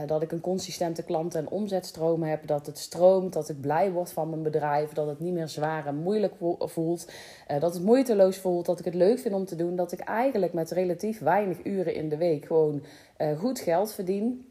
dat 0.05 0.21
ik 0.21 0.31
een 0.31 0.41
consistente 0.41 1.03
klant- 1.03 1.35
en 1.35 1.49
omzetstroom 1.49 2.23
heb. 2.23 2.47
Dat 2.47 2.65
het 2.65 2.77
stroomt, 2.77 3.33
dat 3.33 3.49
ik 3.49 3.61
blij 3.61 3.91
word 3.91 4.11
van 4.11 4.29
mijn 4.29 4.43
bedrijf. 4.43 4.91
Dat 4.91 5.07
het 5.07 5.19
niet 5.19 5.33
meer 5.33 5.47
zwaar 5.47 5.87
en 5.87 5.95
moeilijk 5.95 6.33
voelt. 6.59 7.11
Uh, 7.51 7.59
dat 7.59 7.73
het 7.73 7.83
moeiteloos 7.83 8.37
voelt. 8.37 8.65
Dat 8.65 8.79
ik 8.79 8.85
het 8.85 8.95
leuk 8.95 9.19
vind 9.19 9.33
om 9.33 9.45
te 9.45 9.55
doen. 9.55 9.75
Dat 9.75 9.91
ik 9.91 9.99
eigenlijk 9.99 10.53
met 10.53 10.71
relatief 10.71 11.19
weinig 11.19 11.65
uren 11.65 11.93
in 11.93 12.09
de 12.09 12.17
week 12.17 12.45
gewoon 12.45 12.83
uh, 13.17 13.39
goed 13.39 13.59
geld 13.59 13.93
verdien. 13.93 14.45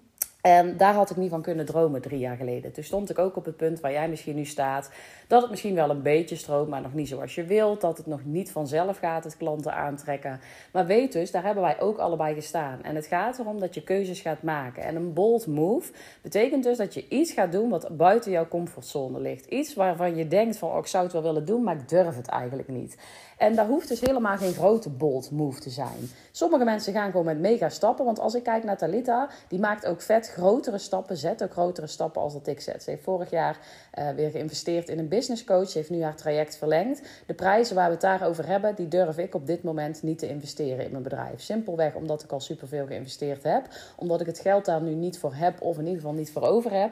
En 0.46 0.76
daar 0.76 0.94
had 0.94 1.10
ik 1.10 1.16
niet 1.16 1.30
van 1.30 1.42
kunnen 1.42 1.66
dromen 1.66 2.02
drie 2.02 2.18
jaar 2.18 2.36
geleden. 2.36 2.72
Toen 2.72 2.84
stond 2.84 3.10
ik 3.10 3.18
ook 3.18 3.36
op 3.36 3.44
het 3.44 3.56
punt 3.56 3.80
waar 3.80 3.92
jij 3.92 4.08
misschien 4.08 4.34
nu 4.34 4.44
staat. 4.44 4.90
Dat 5.26 5.40
het 5.40 5.50
misschien 5.50 5.74
wel 5.74 5.90
een 5.90 6.02
beetje 6.02 6.36
stroomt, 6.36 6.68
maar 6.68 6.80
nog 6.80 6.94
niet 6.94 7.08
zoals 7.08 7.34
je 7.34 7.44
wilt. 7.44 7.80
Dat 7.80 7.96
het 7.96 8.06
nog 8.06 8.24
niet 8.24 8.50
vanzelf 8.50 8.98
gaat, 8.98 9.24
het 9.24 9.36
klanten 9.36 9.74
aantrekken. 9.74 10.40
Maar 10.72 10.86
weet 10.86 11.12
dus, 11.12 11.30
daar 11.30 11.44
hebben 11.44 11.62
wij 11.62 11.80
ook 11.80 11.98
allebei 11.98 12.34
gestaan. 12.34 12.82
En 12.82 12.94
het 12.94 13.06
gaat 13.06 13.38
erom 13.38 13.60
dat 13.60 13.74
je 13.74 13.82
keuzes 13.82 14.20
gaat 14.20 14.42
maken. 14.42 14.82
En 14.82 14.96
een 14.96 15.12
bold 15.12 15.46
move 15.46 15.92
betekent 16.22 16.64
dus 16.64 16.78
dat 16.78 16.94
je 16.94 17.08
iets 17.08 17.32
gaat 17.32 17.52
doen 17.52 17.70
wat 17.70 17.96
buiten 17.96 18.30
jouw 18.30 18.48
comfortzone 18.48 19.20
ligt. 19.20 19.46
Iets 19.46 19.74
waarvan 19.74 20.16
je 20.16 20.28
denkt 20.28 20.56
van, 20.56 20.70
oh, 20.70 20.78
ik 20.78 20.86
zou 20.86 21.04
het 21.04 21.12
wel 21.12 21.22
willen 21.22 21.44
doen, 21.44 21.62
maar 21.62 21.76
ik 21.76 21.88
durf 21.88 22.16
het 22.16 22.28
eigenlijk 22.28 22.68
niet. 22.68 22.96
En 23.38 23.54
daar 23.54 23.66
hoeft 23.66 23.88
dus 23.88 24.00
helemaal 24.00 24.36
geen 24.36 24.52
grote 24.52 24.90
bold 24.90 25.30
move 25.30 25.60
te 25.60 25.70
zijn. 25.70 26.10
Sommige 26.30 26.64
mensen 26.64 26.92
gaan 26.92 27.10
gewoon 27.10 27.26
met 27.26 27.38
mega 27.38 27.68
stappen. 27.68 28.04
Want 28.04 28.20
als 28.20 28.34
ik 28.34 28.42
kijk 28.42 28.64
naar 28.64 28.76
Talita, 28.76 29.28
die 29.48 29.58
maakt 29.58 29.86
ook 29.86 30.00
vet 30.00 30.28
grotere 30.34 30.78
stappen. 30.78 31.16
Zet 31.16 31.42
ook 31.42 31.52
grotere 31.52 31.86
stappen 31.86 32.22
als 32.22 32.32
dat 32.32 32.46
ik 32.46 32.60
zet. 32.60 32.82
Ze 32.82 32.90
heeft 32.90 33.02
vorig 33.02 33.30
jaar 33.30 33.58
uh, 33.98 34.10
weer 34.10 34.30
geïnvesteerd 34.30 34.88
in 34.88 34.98
een 34.98 35.08
business 35.08 35.44
coach. 35.44 35.68
Ze 35.68 35.78
heeft 35.78 35.90
nu 35.90 36.02
haar 36.02 36.16
traject 36.16 36.56
verlengd. 36.56 37.02
De 37.26 37.34
prijzen 37.34 37.74
waar 37.74 37.86
we 37.86 37.92
het 37.92 38.00
daarover 38.00 38.46
hebben, 38.46 38.74
die 38.74 38.88
durf 38.88 39.18
ik 39.18 39.34
op 39.34 39.46
dit 39.46 39.62
moment 39.62 40.02
niet 40.02 40.18
te 40.18 40.28
investeren 40.28 40.84
in 40.84 40.90
mijn 40.90 41.02
bedrijf. 41.02 41.40
Simpelweg 41.40 41.94
omdat 41.94 42.22
ik 42.22 42.32
al 42.32 42.40
superveel 42.40 42.86
geïnvesteerd 42.86 43.42
heb. 43.42 43.68
Omdat 43.96 44.20
ik 44.20 44.26
het 44.26 44.38
geld 44.38 44.64
daar 44.64 44.82
nu 44.82 44.94
niet 44.94 45.18
voor 45.18 45.34
heb, 45.34 45.60
of 45.60 45.78
in 45.78 45.84
ieder 45.84 46.00
geval 46.00 46.14
niet 46.14 46.32
voor 46.32 46.42
over 46.42 46.72
heb. 46.72 46.90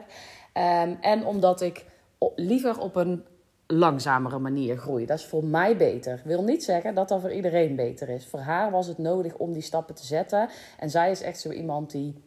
Um, 0.53 0.97
en 1.01 1.25
omdat 1.25 1.61
ik 1.61 1.85
liever 2.35 2.79
op 2.79 2.95
een 2.95 3.25
langzamere 3.67 4.39
manier 4.39 4.77
groeien. 4.77 5.07
Dat 5.07 5.19
is 5.19 5.25
voor 5.25 5.43
mij 5.43 5.77
beter. 5.77 6.21
Wil 6.23 6.43
niet 6.43 6.63
zeggen 6.63 6.95
dat 6.95 7.07
dat 7.07 7.21
voor 7.21 7.31
iedereen 7.31 7.75
beter 7.75 8.09
is. 8.09 8.25
Voor 8.25 8.39
haar 8.39 8.71
was 8.71 8.87
het 8.87 8.97
nodig 8.97 9.35
om 9.35 9.53
die 9.53 9.61
stappen 9.61 9.95
te 9.95 10.05
zetten. 10.05 10.49
En 10.79 10.89
zij 10.89 11.11
is 11.11 11.21
echt 11.21 11.39
zo 11.39 11.51
iemand 11.51 11.91
die 11.91 12.23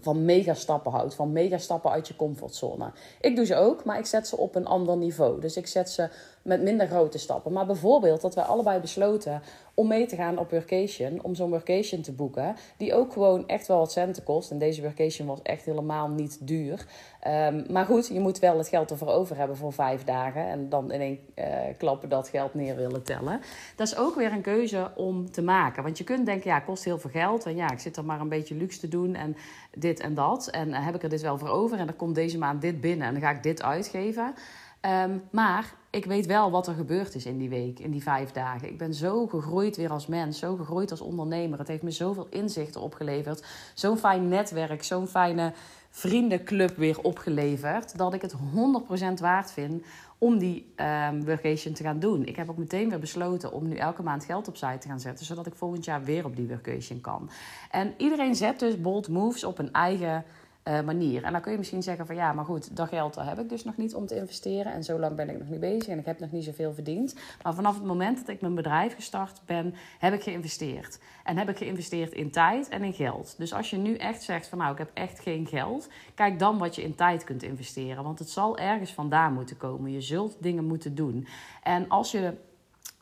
van 0.00 0.24
mega 0.24 0.54
stappen 0.54 0.92
houdt, 0.92 1.14
van 1.14 1.32
mega 1.32 1.58
stappen 1.58 1.90
uit 1.90 2.08
je 2.08 2.16
comfortzone. 2.16 2.92
Ik 3.20 3.36
doe 3.36 3.44
ze 3.44 3.56
ook, 3.56 3.84
maar 3.84 3.98
ik 3.98 4.06
zet 4.06 4.28
ze 4.28 4.36
op 4.36 4.54
een 4.54 4.66
ander 4.66 4.96
niveau. 4.96 5.40
Dus 5.40 5.56
ik 5.56 5.66
zet 5.66 5.90
ze 5.90 6.08
met 6.48 6.62
minder 6.62 6.86
grote 6.86 7.18
stappen. 7.18 7.52
Maar 7.52 7.66
bijvoorbeeld 7.66 8.20
dat 8.20 8.34
wij 8.34 8.44
allebei 8.44 8.80
besloten 8.80 9.42
om 9.74 9.88
mee 9.88 10.06
te 10.06 10.16
gaan 10.16 10.38
op 10.38 10.50
workation, 10.50 11.22
om 11.22 11.34
zo'n 11.34 11.50
workation 11.50 12.02
te 12.02 12.12
boeken, 12.12 12.56
die 12.76 12.94
ook 12.94 13.12
gewoon 13.12 13.48
echt 13.48 13.66
wel 13.66 13.78
wat 13.78 13.92
centen 13.92 14.22
kost. 14.22 14.50
En 14.50 14.58
deze 14.58 14.82
workation 14.82 15.28
was 15.28 15.42
echt 15.42 15.64
helemaal 15.64 16.08
niet 16.08 16.38
duur. 16.40 16.86
Um, 17.26 17.64
maar 17.70 17.84
goed, 17.84 18.06
je 18.06 18.20
moet 18.20 18.38
wel 18.38 18.58
het 18.58 18.68
geld 18.68 18.90
ervoor 18.90 19.08
over 19.08 19.36
hebben 19.36 19.56
voor 19.56 19.72
vijf 19.72 20.04
dagen 20.04 20.46
en 20.46 20.68
dan 20.68 20.92
in 20.92 21.00
één 21.00 21.18
uh, 21.34 21.44
klap 21.76 22.10
dat 22.10 22.28
geld 22.28 22.54
neer 22.54 22.76
willen 22.76 23.02
tellen. 23.02 23.40
Dat 23.76 23.86
is 23.86 23.96
ook 23.96 24.14
weer 24.14 24.32
een 24.32 24.42
keuze 24.42 24.90
om 24.96 25.30
te 25.30 25.42
maken. 25.42 25.82
Want 25.82 25.98
je 25.98 26.04
kunt 26.04 26.26
denken, 26.26 26.50
ja, 26.50 26.56
het 26.56 26.64
kost 26.64 26.84
heel 26.84 26.98
veel 26.98 27.10
geld 27.10 27.46
en 27.46 27.56
ja, 27.56 27.70
ik 27.70 27.78
zit 27.78 27.96
er 27.96 28.04
maar 28.04 28.20
een 28.20 28.28
beetje 28.28 28.54
luxe 28.54 28.80
te 28.80 28.88
doen 28.88 29.14
en 29.14 29.36
dit 29.74 30.00
en 30.00 30.14
dat. 30.14 30.48
En 30.48 30.68
uh, 30.68 30.84
heb 30.84 30.94
ik 30.94 31.02
er 31.02 31.08
dit 31.08 31.22
wel 31.22 31.38
voor 31.38 31.48
over 31.48 31.78
en 31.78 31.86
dan 31.86 31.96
komt 31.96 32.14
deze 32.14 32.38
maand 32.38 32.60
dit 32.60 32.80
binnen 32.80 33.06
en 33.06 33.12
dan 33.12 33.22
ga 33.22 33.30
ik 33.30 33.42
dit 33.42 33.62
uitgeven. 33.62 34.34
Um, 34.80 35.22
maar 35.30 35.74
ik 35.90 36.04
weet 36.04 36.26
wel 36.26 36.50
wat 36.50 36.66
er 36.66 36.74
gebeurd 36.74 37.14
is 37.14 37.26
in 37.26 37.38
die 37.38 37.48
week, 37.48 37.78
in 37.78 37.90
die 37.90 38.02
vijf 38.02 38.30
dagen. 38.30 38.68
Ik 38.68 38.78
ben 38.78 38.94
zo 38.94 39.26
gegroeid 39.26 39.76
weer 39.76 39.90
als 39.90 40.06
mens, 40.06 40.38
zo 40.38 40.56
gegroeid 40.56 40.90
als 40.90 41.00
ondernemer. 41.00 41.58
Het 41.58 41.68
heeft 41.68 41.82
me 41.82 41.90
zoveel 41.90 42.26
inzichten 42.30 42.80
opgeleverd. 42.80 43.44
Zo'n 43.74 43.98
fijn 43.98 44.28
netwerk, 44.28 44.82
zo'n 44.82 45.06
fijne 45.06 45.52
vriendenclub 45.90 46.76
weer 46.76 47.00
opgeleverd. 47.00 47.98
Dat 47.98 48.14
ik 48.14 48.22
het 48.22 48.34
100% 48.34 49.20
waard 49.20 49.52
vind 49.52 49.84
om 50.18 50.38
die 50.38 50.72
um, 51.10 51.24
workation 51.24 51.74
te 51.74 51.82
gaan 51.82 51.98
doen. 51.98 52.26
Ik 52.26 52.36
heb 52.36 52.50
ook 52.50 52.56
meteen 52.56 52.88
weer 52.88 52.98
besloten 52.98 53.52
om 53.52 53.68
nu 53.68 53.76
elke 53.76 54.02
maand 54.02 54.24
geld 54.24 54.48
opzij 54.48 54.78
te 54.78 54.88
gaan 54.88 55.00
zetten. 55.00 55.26
Zodat 55.26 55.46
ik 55.46 55.54
volgend 55.54 55.84
jaar 55.84 56.04
weer 56.04 56.24
op 56.24 56.36
die 56.36 56.48
workation 56.48 57.00
kan. 57.00 57.30
En 57.70 57.94
iedereen 57.96 58.34
zet 58.34 58.58
dus 58.58 58.80
bold 58.80 59.08
moves 59.08 59.44
op 59.44 59.58
een 59.58 59.72
eigen 59.72 60.24
uh, 60.68 60.80
manier. 60.80 61.24
En 61.24 61.32
dan 61.32 61.40
kun 61.40 61.52
je 61.52 61.58
misschien 61.58 61.82
zeggen 61.82 62.06
van 62.06 62.14
ja, 62.14 62.32
maar 62.32 62.44
goed, 62.44 62.76
dat 62.76 62.88
geld 62.88 63.14
heb 63.14 63.38
ik 63.38 63.48
dus 63.48 63.64
nog 63.64 63.76
niet 63.76 63.94
om 63.94 64.06
te 64.06 64.16
investeren. 64.16 64.72
En 64.72 64.84
zo 64.84 64.98
lang 64.98 65.16
ben 65.16 65.28
ik 65.28 65.38
nog 65.38 65.48
niet 65.48 65.60
bezig 65.60 65.88
en 65.88 65.98
ik 65.98 66.06
heb 66.06 66.18
nog 66.18 66.30
niet 66.30 66.44
zoveel 66.44 66.74
verdiend. 66.74 67.14
Maar 67.42 67.54
vanaf 67.54 67.74
het 67.74 67.84
moment 67.84 68.18
dat 68.18 68.28
ik 68.28 68.40
mijn 68.40 68.54
bedrijf 68.54 68.94
gestart 68.94 69.40
ben, 69.46 69.74
heb 69.98 70.12
ik 70.12 70.22
geïnvesteerd. 70.22 70.98
En 71.24 71.36
heb 71.36 71.48
ik 71.48 71.56
geïnvesteerd 71.56 72.12
in 72.12 72.30
tijd 72.30 72.68
en 72.68 72.82
in 72.82 72.92
geld. 72.92 73.34
Dus 73.38 73.52
als 73.54 73.70
je 73.70 73.76
nu 73.76 73.94
echt 73.94 74.22
zegt 74.22 74.46
van 74.46 74.58
nou, 74.58 74.72
ik 74.72 74.78
heb 74.78 74.90
echt 74.94 75.20
geen 75.20 75.46
geld, 75.46 75.88
kijk 76.14 76.38
dan 76.38 76.58
wat 76.58 76.74
je 76.74 76.82
in 76.82 76.94
tijd 76.94 77.24
kunt 77.24 77.42
investeren. 77.42 78.04
Want 78.04 78.18
het 78.18 78.30
zal 78.30 78.58
ergens 78.58 78.92
vandaan 78.92 79.32
moeten 79.32 79.56
komen. 79.56 79.92
Je 79.92 80.00
zult 80.00 80.36
dingen 80.40 80.64
moeten 80.64 80.94
doen. 80.94 81.26
En 81.62 81.88
als 81.88 82.10
je 82.10 82.34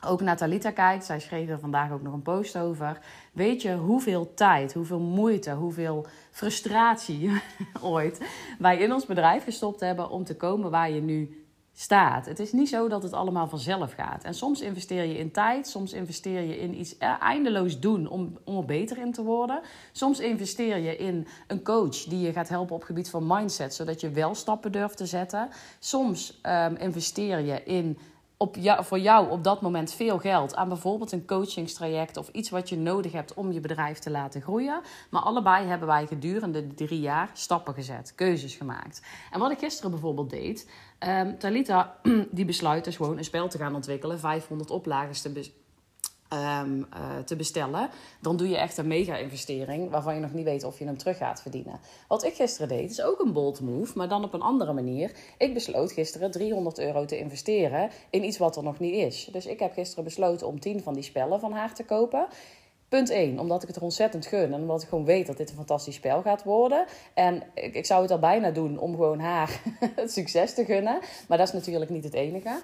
ook 0.01 0.21
Natalita 0.21 0.71
kijkt, 0.71 1.05
zij 1.05 1.19
schreef 1.19 1.49
er 1.49 1.59
vandaag 1.59 1.91
ook 1.91 2.01
nog 2.01 2.13
een 2.13 2.21
post 2.21 2.57
over. 2.57 2.99
Weet 3.33 3.61
je 3.61 3.75
hoeveel 3.75 4.33
tijd, 4.33 4.73
hoeveel 4.73 4.99
moeite, 4.99 5.51
hoeveel 5.51 6.05
frustratie 6.31 7.31
ooit 7.81 8.21
wij 8.59 8.77
in 8.77 8.93
ons 8.93 9.05
bedrijf 9.05 9.43
gestopt 9.43 9.79
hebben 9.79 10.09
om 10.09 10.23
te 10.23 10.35
komen 10.35 10.71
waar 10.71 10.91
je 10.91 11.01
nu 11.01 11.45
staat. 11.79 12.25
Het 12.25 12.39
is 12.39 12.51
niet 12.51 12.69
zo 12.69 12.87
dat 12.87 13.03
het 13.03 13.13
allemaal 13.13 13.47
vanzelf 13.47 13.93
gaat. 13.93 14.23
En 14.23 14.33
soms 14.33 14.61
investeer 14.61 15.03
je 15.03 15.17
in 15.17 15.31
tijd, 15.31 15.67
soms 15.67 15.93
investeer 15.93 16.41
je 16.41 16.59
in 16.59 16.79
iets 16.79 16.97
eh, 16.97 17.21
eindeloos 17.21 17.79
doen 17.79 18.07
om, 18.07 18.37
om 18.43 18.57
er 18.57 18.65
beter 18.65 18.97
in 18.97 19.11
te 19.11 19.23
worden. 19.23 19.61
Soms 19.91 20.19
investeer 20.19 20.77
je 20.77 20.97
in 20.97 21.27
een 21.47 21.63
coach 21.63 22.03
die 22.03 22.19
je 22.19 22.31
gaat 22.31 22.49
helpen 22.49 22.75
op 22.75 22.83
gebied 22.83 23.09
van 23.09 23.27
mindset, 23.27 23.73
zodat 23.73 24.01
je 24.01 24.09
wel 24.09 24.35
stappen 24.35 24.71
durft 24.71 24.97
te 24.97 25.05
zetten. 25.05 25.49
Soms 25.79 26.39
um, 26.43 26.75
investeer 26.75 27.39
je 27.39 27.63
in 27.63 27.97
op 28.37 28.55
voor 28.79 28.99
jou 28.99 29.29
op 29.29 29.43
dat 29.43 29.61
moment 29.61 29.93
veel 29.93 30.19
geld 30.19 30.55
aan 30.55 30.67
bijvoorbeeld 30.67 31.11
een 31.11 31.25
coachingstraject 31.25 32.17
of 32.17 32.29
iets 32.31 32.49
wat 32.49 32.69
je 32.69 32.77
nodig 32.77 33.11
hebt 33.11 33.33
om 33.33 33.51
je 33.51 33.59
bedrijf 33.59 33.99
te 33.99 34.09
laten 34.09 34.41
groeien. 34.41 34.81
Maar 35.09 35.21
allebei 35.21 35.65
hebben 35.65 35.87
wij 35.87 36.07
gedurende 36.07 36.67
de 36.67 36.73
drie 36.73 36.99
jaar 36.99 37.29
stappen 37.33 37.73
gezet, 37.73 38.15
keuzes 38.15 38.55
gemaakt. 38.55 39.01
En 39.31 39.39
wat 39.39 39.51
ik 39.51 39.59
gisteren 39.59 39.91
bijvoorbeeld 39.91 40.29
deed, 40.29 40.69
um, 41.07 41.37
Talita 41.37 41.99
die 42.31 42.45
besluit 42.45 42.83
dus 42.83 42.95
gewoon 42.95 43.17
een 43.17 43.23
spel 43.23 43.47
te 43.47 43.57
gaan 43.57 43.75
ontwikkelen, 43.75 44.19
500 44.19 44.71
oplages 44.71 45.21
te 45.21 45.31
Um, 46.33 46.87
uh, 46.93 47.17
te 47.25 47.35
bestellen, 47.35 47.89
dan 48.21 48.37
doe 48.37 48.49
je 48.49 48.57
echt 48.57 48.77
een 48.77 48.87
mega-investering 48.87 49.89
waarvan 49.89 50.13
je 50.13 50.19
nog 50.19 50.33
niet 50.33 50.43
weet 50.43 50.63
of 50.63 50.79
je 50.79 50.85
hem 50.85 50.97
terug 50.97 51.17
gaat 51.17 51.41
verdienen. 51.41 51.79
Wat 52.07 52.23
ik 52.23 52.33
gisteren 52.33 52.67
deed, 52.67 52.89
is 52.89 53.01
ook 53.01 53.19
een 53.19 53.33
bold 53.33 53.61
move, 53.61 53.97
maar 53.97 54.07
dan 54.07 54.23
op 54.23 54.33
een 54.33 54.41
andere 54.41 54.73
manier. 54.73 55.11
Ik 55.37 55.53
besloot 55.53 55.91
gisteren 55.91 56.31
300 56.31 56.79
euro 56.79 57.05
te 57.05 57.17
investeren 57.17 57.89
in 58.09 58.23
iets 58.23 58.37
wat 58.37 58.55
er 58.55 58.63
nog 58.63 58.79
niet 58.79 58.93
is. 58.93 59.29
Dus 59.31 59.45
ik 59.45 59.59
heb 59.59 59.73
gisteren 59.73 60.03
besloten 60.03 60.47
om 60.47 60.59
10 60.59 60.83
van 60.83 60.93
die 60.93 61.03
spellen 61.03 61.39
van 61.39 61.51
haar 61.51 61.73
te 61.73 61.85
kopen. 61.85 62.27
Punt 62.89 63.09
1, 63.09 63.39
omdat 63.39 63.61
ik 63.61 63.67
het 63.67 63.77
er 63.77 63.83
ontzettend 63.83 64.25
gun 64.25 64.53
en 64.53 64.61
omdat 64.61 64.81
ik 64.81 64.89
gewoon 64.89 65.05
weet 65.05 65.27
dat 65.27 65.37
dit 65.37 65.49
een 65.49 65.55
fantastisch 65.55 65.95
spel 65.95 66.21
gaat 66.21 66.43
worden. 66.43 66.85
En 67.13 67.43
ik, 67.53 67.75
ik 67.75 67.85
zou 67.85 68.01
het 68.01 68.11
al 68.11 68.19
bijna 68.19 68.51
doen 68.51 68.77
om 68.77 68.91
gewoon 68.91 69.19
haar 69.19 69.61
het 69.95 70.11
succes 70.11 70.53
te 70.53 70.65
gunnen, 70.65 70.99
maar 71.27 71.37
dat 71.37 71.47
is 71.47 71.53
natuurlijk 71.53 71.91
niet 71.91 72.03
het 72.03 72.13
enige. 72.13 72.61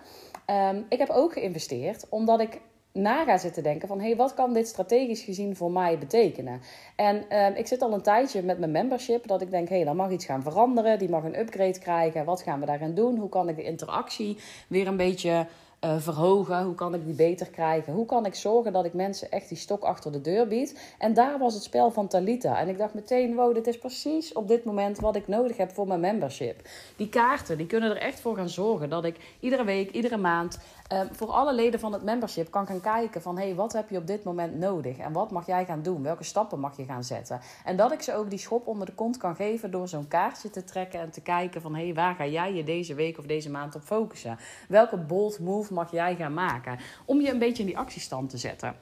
Um, 0.48 0.86
ik 0.90 0.98
heb 0.98 1.10
ook 1.10 1.34
geïnvesteerd 1.34 2.06
omdat 2.10 2.40
ik 2.40 2.62
na 2.94 3.24
ga 3.24 3.38
zitten 3.38 3.64
denken 3.64 3.88
van... 3.88 4.00
hé, 4.00 4.06
hey, 4.06 4.16
wat 4.16 4.34
kan 4.34 4.54
dit 4.54 4.68
strategisch 4.68 5.22
gezien 5.22 5.56
voor 5.56 5.72
mij 5.72 5.98
betekenen? 5.98 6.62
En 6.96 7.26
uh, 7.30 7.58
ik 7.58 7.68
zit 7.68 7.82
al 7.82 7.94
een 7.94 8.02
tijdje 8.02 8.44
met 8.44 8.60
mijn 8.60 8.72
membership 8.72 9.28
dat 9.28 9.42
ik 9.42 9.52
denk... 9.52 9.70
hé, 9.70 9.76
hey, 9.76 9.84
dan 9.84 9.96
mag 9.96 10.12
iets 10.12 10.26
gaan 10.26 10.44
veranderen, 10.44 11.00
die 11.00 11.10
mag 11.10 11.24
een 11.24 11.40
upgrade 11.40 11.80
krijgen. 11.80 12.26
Wat 12.26 12.42
gaan 12.42 12.60
we 12.60 12.66
daarin 12.66 12.96
doen? 12.96 13.18
Hoe 13.18 13.30
kan 13.30 13.50
ik 13.50 13.56
de 13.56 13.64
interactie 13.64 14.38
weer 14.68 14.88
een 14.88 14.98
beetje 14.98 15.48
uh, 15.84 15.96
verhogen? 15.98 16.64
Hoe 16.64 16.76
kan 16.76 16.94
ik 16.94 17.06
die 17.06 17.14
beter 17.14 17.50
krijgen? 17.50 17.94
Hoe 17.94 18.06
kan 18.06 18.26
ik 18.26 18.36
zorgen 18.36 18.74
dat 18.74 18.86
ik 18.86 18.94
mensen 18.94 19.32
echt 19.32 19.50
die 19.50 19.58
stok 19.58 19.84
achter 19.84 20.12
de 20.12 20.22
deur 20.22 20.48
bied? 20.48 20.96
En 20.98 21.14
daar 21.14 21.40
was 21.40 21.54
het 21.54 21.64
spel 21.64 21.92
van 21.92 22.08
Talita. 22.08 22.60
En 22.60 22.68
ik 22.68 22.78
dacht 22.78 22.94
meteen, 22.94 23.36
wow, 23.36 23.54
dit 23.54 23.68
is 23.68 23.78
precies 23.78 24.34
op 24.34 24.48
dit 24.48 24.64
moment 24.64 25.00
wat 25.00 25.16
ik 25.16 25.28
nodig 25.28 25.58
heb 25.58 25.72
voor 25.72 25.88
mijn 25.88 26.00
membership. 26.00 26.68
Die 26.96 27.10
kaarten, 27.10 27.58
die 27.58 27.68
kunnen 27.68 27.90
er 27.90 27.98
echt 27.98 28.20
voor 28.20 28.36
gaan 28.36 28.50
zorgen 28.50 28.90
dat 28.90 29.06
ik 29.06 29.16
iedere 29.40 29.64
week, 29.64 29.92
iedere 29.92 30.18
maand 30.18 30.60
Ehm, 30.94 31.08
voor 31.12 31.28
alle 31.28 31.54
leden 31.54 31.80
van 31.80 31.94
het 31.94 32.04
membership 32.04 32.52
kan 32.52 32.68
gaan 32.68 32.82
kijken 32.82 33.22
van... 33.22 33.38
hey, 33.38 33.56
wat 33.56 33.74
heb 33.74 33.90
je 33.90 33.98
op 33.98 34.08
dit 34.08 34.24
moment 34.24 34.56
nodig? 34.56 34.98
En 34.98 35.12
wat 35.12 35.32
mag 35.32 35.46
jij 35.46 35.66
gaan 35.66 35.82
doen? 35.82 36.04
Welke 36.04 36.24
stappen 36.24 36.60
mag 36.60 36.78
je 36.78 36.86
gaan 36.86 37.04
zetten? 37.04 37.40
En 37.66 37.76
dat 37.76 37.92
ik 37.92 38.02
ze 38.02 38.14
ook 38.14 38.30
die 38.30 38.40
schop 38.40 38.68
onder 38.68 38.86
de 38.86 38.94
kont 38.94 39.18
kan 39.18 39.36
geven... 39.36 39.72
door 39.72 39.88
zo'n 39.88 40.08
kaartje 40.08 40.50
te 40.50 40.64
trekken 40.64 41.00
en 41.00 41.12
te 41.12 41.22
kijken 41.22 41.62
van... 41.62 41.76
hey, 41.76 41.94
waar 41.94 42.16
ga 42.16 42.26
jij 42.26 42.54
je 42.54 42.64
deze 42.64 42.94
week 42.94 43.18
of 43.18 43.26
deze 43.26 43.50
maand 43.50 43.76
op 43.76 43.82
focussen? 43.82 44.38
Welke 44.68 44.98
bold 44.98 45.40
move 45.40 45.74
mag 45.74 45.92
jij 45.92 46.16
gaan 46.16 46.34
maken? 46.34 46.80
Om 47.06 47.22
je 47.22 47.32
een 47.32 47.40
beetje 47.40 47.64
in 47.64 47.70
die 47.70 47.78
actiestand 47.78 48.30
te 48.30 48.38
zetten. 48.38 48.76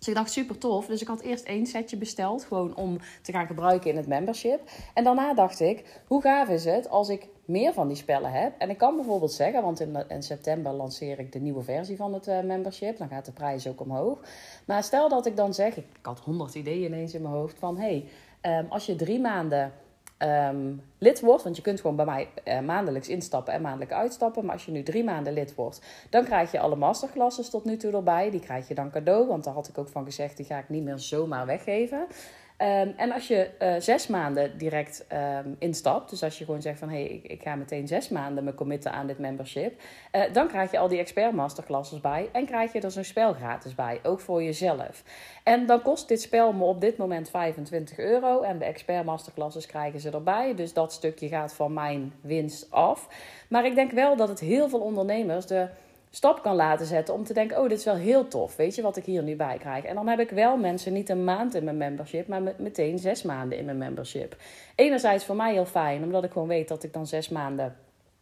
Dus 0.00 0.08
ik 0.08 0.14
dacht 0.14 0.30
super 0.30 0.58
tof. 0.58 0.86
Dus 0.86 1.00
ik 1.00 1.08
had 1.08 1.20
eerst 1.20 1.44
één 1.44 1.66
setje 1.66 1.96
besteld, 1.96 2.44
gewoon 2.44 2.76
om 2.76 2.98
te 3.22 3.32
gaan 3.32 3.46
gebruiken 3.46 3.90
in 3.90 3.96
het 3.96 4.06
membership. 4.06 4.60
En 4.94 5.04
daarna 5.04 5.34
dacht 5.34 5.60
ik, 5.60 6.00
hoe 6.06 6.22
gaaf 6.22 6.48
is 6.48 6.64
het 6.64 6.88
als 6.88 7.08
ik 7.08 7.28
meer 7.44 7.72
van 7.72 7.88
die 7.88 7.96
spellen 7.96 8.32
heb? 8.32 8.52
En 8.58 8.70
ik 8.70 8.78
kan 8.78 8.96
bijvoorbeeld 8.96 9.32
zeggen, 9.32 9.62
want 9.62 9.80
in, 9.80 10.22
september 10.22 10.72
lanceer 10.72 11.18
ik 11.18 11.32
de 11.32 11.38
nieuwe 11.38 11.62
versie 11.62 11.96
van 11.96 12.14
het 12.14 12.28
uh, 12.28 12.40
membership. 12.40 12.96
Dan 12.96 13.08
gaat 13.08 13.24
de 13.24 13.32
prijs 13.32 13.66
ook 13.66 13.80
omhoog. 13.80 14.18
Maar 14.64 14.82
stel 14.82 15.08
dat 15.08 15.26
ik 15.26 15.36
dan 15.36 15.54
zeg, 15.54 15.76
ik 15.76 15.86
had 16.02 16.20
honderd 16.20 16.54
ideeën 16.54 16.84
ineens 16.84 17.14
in 17.14 17.22
mijn 17.22 17.34
hoofd 17.34 17.58
van, 17.58 17.78
hey, 17.78 18.04
um, 18.42 18.66
als 18.68 18.86
je 18.86 18.96
drie 18.96 19.20
maanden 19.20 19.72
um, 20.22 20.82
lid 20.98 21.20
wordt, 21.20 21.42
want 21.42 21.56
je 21.56 21.62
kunt 21.62 21.80
gewoon 21.80 21.96
bij 21.96 22.04
mij 22.04 22.28
uh, 22.44 22.60
maandelijks 22.60 23.08
instappen 23.08 23.54
en 23.54 23.62
maandelijk 23.62 23.92
uitstappen. 23.92 24.44
Maar 24.44 24.54
als 24.54 24.64
je 24.64 24.72
nu 24.72 24.82
drie 24.82 25.04
maanden 25.04 25.32
lid 25.32 25.54
wordt, 25.54 25.80
dan 26.10 26.24
krijg 26.24 26.52
je 26.52 26.60
alle 26.60 26.76
masterclasses 26.76 27.50
tot 27.50 27.64
nu 27.64 27.76
toe 27.76 27.92
erbij. 27.92 28.30
Die 28.30 28.40
krijg 28.40 28.68
je 28.68 28.74
dan 28.74 28.90
cadeau, 28.90 29.26
want 29.26 29.44
daar 29.44 29.54
had 29.54 29.68
ik 29.68 29.78
ook 29.78 29.88
van 29.88 30.04
gezegd, 30.04 30.36
die 30.36 30.46
ga 30.46 30.58
ik 30.58 30.68
niet 30.68 30.84
meer 30.84 30.98
zomaar 30.98 31.46
weggeven. 31.46 32.06
Um, 32.62 32.94
en 32.96 33.12
als 33.12 33.28
je 33.28 33.50
uh, 33.62 33.74
zes 33.78 34.06
maanden 34.06 34.58
direct 34.58 35.06
um, 35.44 35.56
instapt, 35.58 36.10
dus 36.10 36.22
als 36.22 36.38
je 36.38 36.44
gewoon 36.44 36.62
zegt 36.62 36.78
van 36.78 36.88
hé, 36.88 37.02
hey, 37.02 37.06
ik, 37.06 37.24
ik, 37.24 37.42
ga 37.42 37.54
meteen 37.54 37.88
zes 37.88 38.08
maanden 38.08 38.44
me 38.44 38.54
committen 38.54 38.92
aan 38.92 39.06
dit 39.06 39.18
membership, 39.18 39.80
uh, 40.12 40.22
dan 40.32 40.48
krijg 40.48 40.70
je 40.70 40.78
al 40.78 40.88
die 40.88 40.98
expert 40.98 41.32
masterclasses 41.32 42.00
bij 42.00 42.28
en 42.32 42.46
krijg 42.46 42.72
je 42.72 42.80
er 42.80 42.90
zo'n 42.90 43.04
spel 43.04 43.32
gratis 43.32 43.74
bij, 43.74 44.00
ook 44.02 44.20
voor 44.20 44.42
jezelf. 44.42 45.02
En 45.42 45.66
dan 45.66 45.82
kost 45.82 46.08
dit 46.08 46.20
spel 46.20 46.52
me 46.52 46.64
op 46.64 46.80
dit 46.80 46.96
moment 46.96 47.30
25 47.30 47.98
euro 47.98 48.42
en 48.42 48.58
de 48.58 48.64
expert 48.64 49.04
masterclasses 49.04 49.66
krijgen 49.66 50.00
ze 50.00 50.10
erbij, 50.10 50.54
dus 50.54 50.72
dat 50.72 50.92
stukje 50.92 51.28
gaat 51.28 51.54
van 51.54 51.72
mijn 51.72 52.12
winst 52.20 52.70
af. 52.70 53.08
Maar 53.48 53.64
ik 53.64 53.74
denk 53.74 53.90
wel 53.90 54.16
dat 54.16 54.28
het 54.28 54.40
heel 54.40 54.68
veel 54.68 54.80
ondernemers 54.80 55.46
de 55.46 55.68
stap 56.10 56.42
kan 56.42 56.54
laten 56.54 56.86
zetten 56.86 57.14
om 57.14 57.24
te 57.24 57.32
denken: 57.32 57.58
oh, 57.58 57.68
dit 57.68 57.78
is 57.78 57.84
wel 57.84 57.94
heel 57.94 58.28
tof. 58.28 58.56
Weet 58.56 58.74
je 58.74 58.82
wat 58.82 58.96
ik 58.96 59.04
hier 59.04 59.22
nu 59.22 59.36
bij 59.36 59.58
krijg? 59.58 59.84
En 59.84 59.94
dan 59.94 60.08
heb 60.08 60.20
ik 60.20 60.30
wel 60.30 60.56
mensen 60.56 60.92
niet 60.92 61.08
een 61.08 61.24
maand 61.24 61.54
in 61.54 61.64
mijn 61.64 61.76
membership, 61.76 62.28
maar 62.28 62.42
meteen 62.58 62.98
zes 62.98 63.22
maanden 63.22 63.58
in 63.58 63.64
mijn 63.64 63.78
membership. 63.78 64.36
Enerzijds 64.74 65.24
voor 65.24 65.36
mij 65.36 65.52
heel 65.52 65.66
fijn, 65.66 66.02
omdat 66.02 66.24
ik 66.24 66.32
gewoon 66.32 66.48
weet 66.48 66.68
dat 66.68 66.82
ik 66.82 66.92
dan 66.92 67.06
zes 67.06 67.28
maanden 67.28 67.76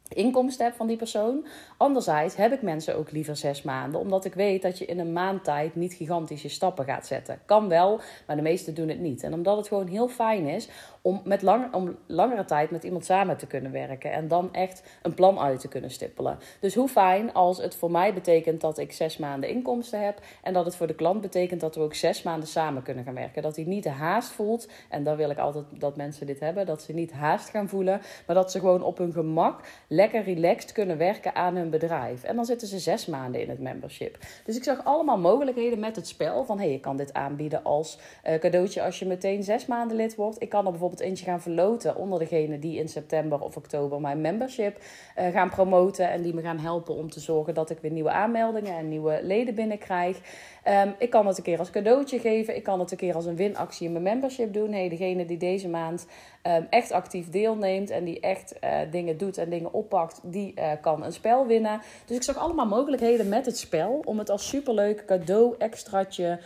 inkomsten 0.09 0.65
heb 0.65 0.75
van 0.75 0.87
die 0.87 0.97
persoon. 0.97 1.47
Anderzijds 1.77 2.37
heb 2.37 2.53
ik 2.53 2.63
mensen 2.63 2.97
ook 2.97 3.11
liever 3.11 3.37
zes 3.37 3.63
maanden, 3.63 4.01
omdat 4.01 4.25
ik 4.25 4.35
weet 4.35 4.63
dat 4.63 4.79
je 4.79 4.85
in 4.85 4.99
een 4.99 5.13
maand 5.13 5.45
tijd 5.45 5.75
niet 5.75 5.95
gigantische 5.95 6.49
stappen 6.49 6.85
gaat 6.85 7.07
zetten. 7.07 7.41
Kan 7.45 7.69
wel, 7.69 8.01
maar 8.27 8.37
de 8.37 8.43
meesten 8.43 8.75
doen 8.75 8.89
het 8.89 9.01
niet. 9.01 9.23
En 9.23 9.33
omdat 9.33 9.57
het 9.57 9.69
gewoon 9.69 9.87
heel 9.87 10.09
fijn 10.09 10.47
is 10.47 10.69
om, 11.09 11.21
met 11.25 11.43
lang, 11.43 11.75
om 11.75 11.97
langere 12.07 12.45
tijd 12.45 12.71
met 12.71 12.85
iemand 12.85 13.05
samen 13.05 13.37
te 13.37 13.47
kunnen 13.47 13.73
werken 13.73 14.13
en 14.13 14.29
dan 14.29 14.53
echt 14.53 14.83
een 15.03 15.15
plan 15.15 15.39
uit 15.39 15.61
te 15.61 15.69
kunnen 15.69 15.91
stippelen. 15.91 16.39
Dus 16.61 16.75
hoe 16.75 16.89
fijn 16.89 17.33
als 17.33 17.59
het 17.59 17.77
voor 17.77 17.91
mij 17.91 18.15
betekent 18.15 18.61
dat 18.61 18.79
ik 18.79 18.93
zes 18.93 19.17
maanden 19.17 19.49
inkomsten 19.49 20.05
heb 20.05 20.21
en 20.43 20.53
dat 20.53 20.65
het 20.65 20.77
voor 20.77 20.87
de 20.87 20.95
klant 20.95 21.21
betekent 21.21 21.61
dat 21.61 21.75
we 21.75 21.81
ook 21.81 21.95
zes 21.95 22.23
maanden 22.23 22.49
samen 22.49 22.83
kunnen 22.83 23.05
gaan 23.05 23.15
werken. 23.15 23.43
Dat 23.43 23.57
hij 23.57 23.65
niet 23.65 23.83
de 23.83 23.91
haast 23.91 24.31
voelt, 24.31 24.69
en 24.89 25.03
dan 25.03 25.17
wil 25.17 25.31
ik 25.31 25.39
altijd 25.39 25.65
dat 25.71 25.97
mensen 25.97 26.27
dit 26.27 26.41
hebben, 26.41 26.67
dat 26.67 26.83
ze 26.83 26.93
niet 26.93 27.13
haast 27.13 27.49
gaan 27.49 27.69
voelen, 27.69 28.01
maar 28.27 28.37
dat 28.37 28.53
ze 28.53 28.59
gewoon 28.59 28.83
op 28.83 28.99
hun 28.99 29.13
gemak 29.13 29.61
lekker 29.87 30.23
relaxed 30.23 30.73
kunnen 30.73 30.99
werken 30.99 31.35
aan 31.35 31.57
hun 31.57 31.71
bedrijf. 31.71 32.23
En 32.23 32.37
dan 32.37 32.45
zitten 32.45 32.69
ze 32.69 32.79
zes 32.79 33.07
maanden 33.07 33.41
in 33.41 33.49
het 33.49 33.61
membership. 33.61 34.19
Dus 34.45 34.57
ik 34.57 34.65
zag 34.65 34.85
allemaal 34.85 35.19
mogelijkheden 35.19 35.79
met 35.79 35.97
het 35.97 36.09
spel 36.09 36.45
van 36.45 36.59
hey, 36.59 36.71
je 36.71 36.81
kan 36.81 36.97
dit 36.97 37.13
aanbieden 37.13 37.65
als 37.65 37.99
uh, 38.27 38.35
cadeautje 38.35 38.83
als 38.83 38.99
je 38.99 39.07
meteen 39.07 39.43
zes 39.43 39.67
maanden 39.67 39.97
lid 39.97 40.15
wordt. 40.15 40.43
Ik 40.43 40.49
kan 40.49 40.65
er 40.65 40.71
bijvoorbeeld 40.71 40.98
eentje 41.01 41.25
gaan 41.25 41.41
verloten 41.41 41.97
onder 41.97 42.19
degene 42.19 42.59
die 42.59 42.79
in 42.79 42.89
september 42.89 43.41
of 43.41 43.57
oktober 43.57 44.01
mijn 44.01 44.21
membership 44.21 44.79
uh, 44.79 45.27
gaan 45.27 45.51
promoten. 45.51 46.11
En 46.11 46.23
die 46.23 46.35
me 46.35 46.43
gaan 46.43 46.59
helpen 46.59 46.95
om 46.95 47.11
te 47.11 47.21
zorgen 47.21 47.55
dat 47.55 47.71
ik 47.71 47.79
weer 47.79 47.91
nieuwe 47.91 48.11
aanmeldingen 48.11 48.77
en 48.77 48.89
nieuwe 48.89 49.21
leden 49.23 49.55
binnenkrijg. 49.55 50.21
Um, 50.69 50.95
ik 50.99 51.11
kan 51.11 51.27
het 51.27 51.39
een 51.39 51.45
keer 51.45 51.59
als 51.59 51.71
cadeautje 51.71 52.19
geven. 52.19 52.57
Ik 52.57 52.63
kan 52.63 52.81
het 52.81 52.91
een 52.91 52.97
keer 52.97 53.15
als 53.15 53.27
een 53.27 53.37
winactie 53.37 53.87
in 53.87 53.93
mijn 53.93 54.05
membership 54.05 54.53
doen. 54.53 54.73
Hey, 54.73 54.89
degene 54.89 55.25
die 55.25 55.37
deze 55.37 55.69
maand 55.69 56.07
um, 56.43 56.67
echt 56.71 56.93
actief 56.93 57.31
deelneemt 57.31 57.91
en 57.91 58.05
die 58.05 58.21
echt 58.21 58.55
uh, 58.65 58.71
dingen 58.91 59.19
doet 59.19 59.39
en 59.39 59.51
dingen 59.51 59.73
oppakt, 59.73 60.21
die 60.23 60.55
uh, 60.57 60.73
kan 60.81 61.05
een 61.05 61.13
spel 61.13 61.47
winnen. 61.47 61.81
Dus 62.07 62.17
ik 62.17 62.23
zag 62.23 62.37
allemaal 62.37 62.67
mogelijkheden 62.67 63.29
met 63.29 63.47
het 63.47 63.59
spel 63.59 64.03
om 64.05 64.19
het 64.19 64.31
als 64.31 64.49
superleuk 64.49 65.05
cadeau 65.05 65.55
extraatje 65.59 66.41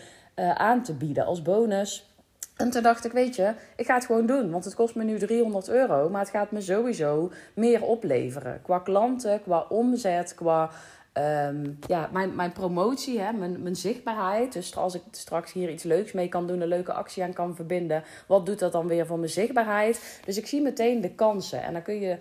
aan 0.55 0.83
te 0.83 0.95
bieden 0.95 1.25
als 1.25 1.43
bonus. 1.43 2.12
En 2.57 2.71
toen 2.71 2.83
dacht 2.83 3.05
ik, 3.05 3.13
weet 3.13 3.37
je, 3.37 3.55
ik 3.77 3.87
ga 3.87 3.95
het 3.95 4.07
gewoon 4.07 4.27
doen. 4.27 4.51
Want 4.51 4.65
het 4.65 4.75
kost 4.75 4.95
me 4.95 5.05
nu 5.05 5.19
300 5.19 5.69
euro. 5.69 6.09
Maar 6.09 6.21
het 6.21 6.31
gaat 6.31 6.51
me 6.51 6.61
sowieso 6.61 7.33
meer 7.55 7.83
opleveren. 7.83 8.63
Qua 8.63 8.79
klanten, 8.79 9.43
qua 9.43 9.67
omzet, 9.69 10.35
qua 10.35 10.71
um, 11.15 11.79
ja, 11.87 12.09
mijn, 12.13 12.35
mijn 12.35 12.53
promotie, 12.53 13.21
hè, 13.21 13.33
mijn, 13.33 13.63
mijn 13.63 13.77
zichtbaarheid. 13.77 14.53
Dus 14.53 14.77
als 14.77 14.95
ik 14.95 15.03
straks 15.11 15.53
hier 15.53 15.71
iets 15.71 15.83
leuks 15.83 16.13
mee 16.13 16.29
kan 16.29 16.47
doen, 16.47 16.61
een 16.61 16.69
leuke 16.69 16.93
actie 16.93 17.23
aan 17.23 17.33
kan 17.33 17.55
verbinden. 17.55 18.05
Wat 18.27 18.47
doet 18.47 18.59
dat 18.59 18.73
dan 18.73 18.87
weer 18.87 19.07
voor 19.07 19.19
mijn 19.19 19.31
zichtbaarheid? 19.31 20.21
Dus 20.25 20.37
ik 20.37 20.47
zie 20.47 20.63
meteen 20.63 21.01
de 21.01 21.15
kansen. 21.15 21.63
En 21.63 21.73
dan 21.73 21.83
kun 21.83 22.01
je 22.01 22.19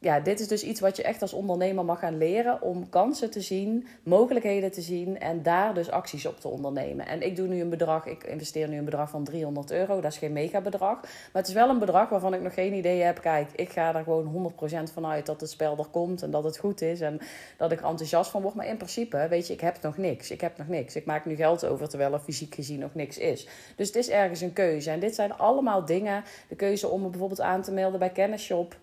ja, 0.00 0.20
dit 0.20 0.40
is 0.40 0.48
dus 0.48 0.62
iets 0.62 0.80
wat 0.80 0.96
je 0.96 1.02
echt 1.02 1.22
als 1.22 1.32
ondernemer 1.32 1.84
mag 1.84 1.98
gaan 1.98 2.18
leren 2.18 2.62
om 2.62 2.88
kansen 2.88 3.30
te 3.30 3.40
zien, 3.40 3.86
mogelijkheden 4.02 4.72
te 4.72 4.80
zien 4.80 5.18
en 5.18 5.42
daar 5.42 5.74
dus 5.74 5.90
acties 5.90 6.26
op 6.26 6.40
te 6.40 6.48
ondernemen. 6.48 7.06
En 7.06 7.22
ik 7.22 7.36
doe 7.36 7.46
nu 7.46 7.60
een 7.60 7.68
bedrag, 7.68 8.06
ik 8.06 8.24
investeer 8.24 8.68
nu 8.68 8.78
een 8.78 8.84
bedrag 8.84 9.10
van 9.10 9.24
300 9.24 9.70
euro, 9.70 10.00
dat 10.00 10.12
is 10.12 10.18
geen 10.18 10.32
mega 10.32 10.60
bedrag, 10.60 11.00
maar 11.02 11.10
het 11.32 11.48
is 11.48 11.54
wel 11.54 11.68
een 11.68 11.78
bedrag 11.78 12.08
waarvan 12.08 12.34
ik 12.34 12.42
nog 12.42 12.54
geen 12.54 12.74
idee 12.74 13.02
heb. 13.02 13.20
Kijk, 13.20 13.50
ik 13.54 13.70
ga 13.70 13.94
er 13.94 14.02
gewoon 14.02 14.52
100% 14.88 14.92
van 14.92 15.06
uit 15.06 15.26
dat 15.26 15.40
het 15.40 15.50
spel 15.50 15.78
er 15.78 15.86
komt 15.90 16.22
en 16.22 16.30
dat 16.30 16.44
het 16.44 16.58
goed 16.58 16.80
is 16.80 17.00
en 17.00 17.20
dat 17.56 17.72
ik 17.72 17.80
enthousiast 17.80 18.30
van 18.30 18.42
word. 18.42 18.54
Maar 18.54 18.66
in 18.66 18.76
principe, 18.76 19.26
weet 19.28 19.46
je, 19.46 19.52
ik 19.52 19.60
heb 19.60 19.82
nog 19.82 19.96
niks. 19.96 20.30
Ik 20.30 20.40
heb 20.40 20.58
nog 20.58 20.68
niks. 20.68 20.96
Ik 20.96 21.04
maak 21.04 21.24
nu 21.24 21.34
geld 21.34 21.66
over 21.66 21.88
terwijl 21.88 22.12
er 22.12 22.20
fysiek 22.20 22.54
gezien 22.54 22.78
nog 22.78 22.94
niks 22.94 23.18
is. 23.18 23.48
Dus 23.76 23.86
het 23.86 23.96
is 23.96 24.08
ergens 24.08 24.40
een 24.40 24.52
keuze. 24.52 24.90
En 24.90 25.00
dit 25.00 25.14
zijn 25.14 25.32
allemaal 25.32 25.84
dingen, 25.84 26.24
de 26.48 26.56
keuze 26.56 26.88
om 26.88 27.02
me 27.02 27.08
bijvoorbeeld 27.08 27.40
aan 27.40 27.62
te 27.62 27.72
melden 27.72 27.98
bij 27.98 28.10
Kennisshop 28.10 28.76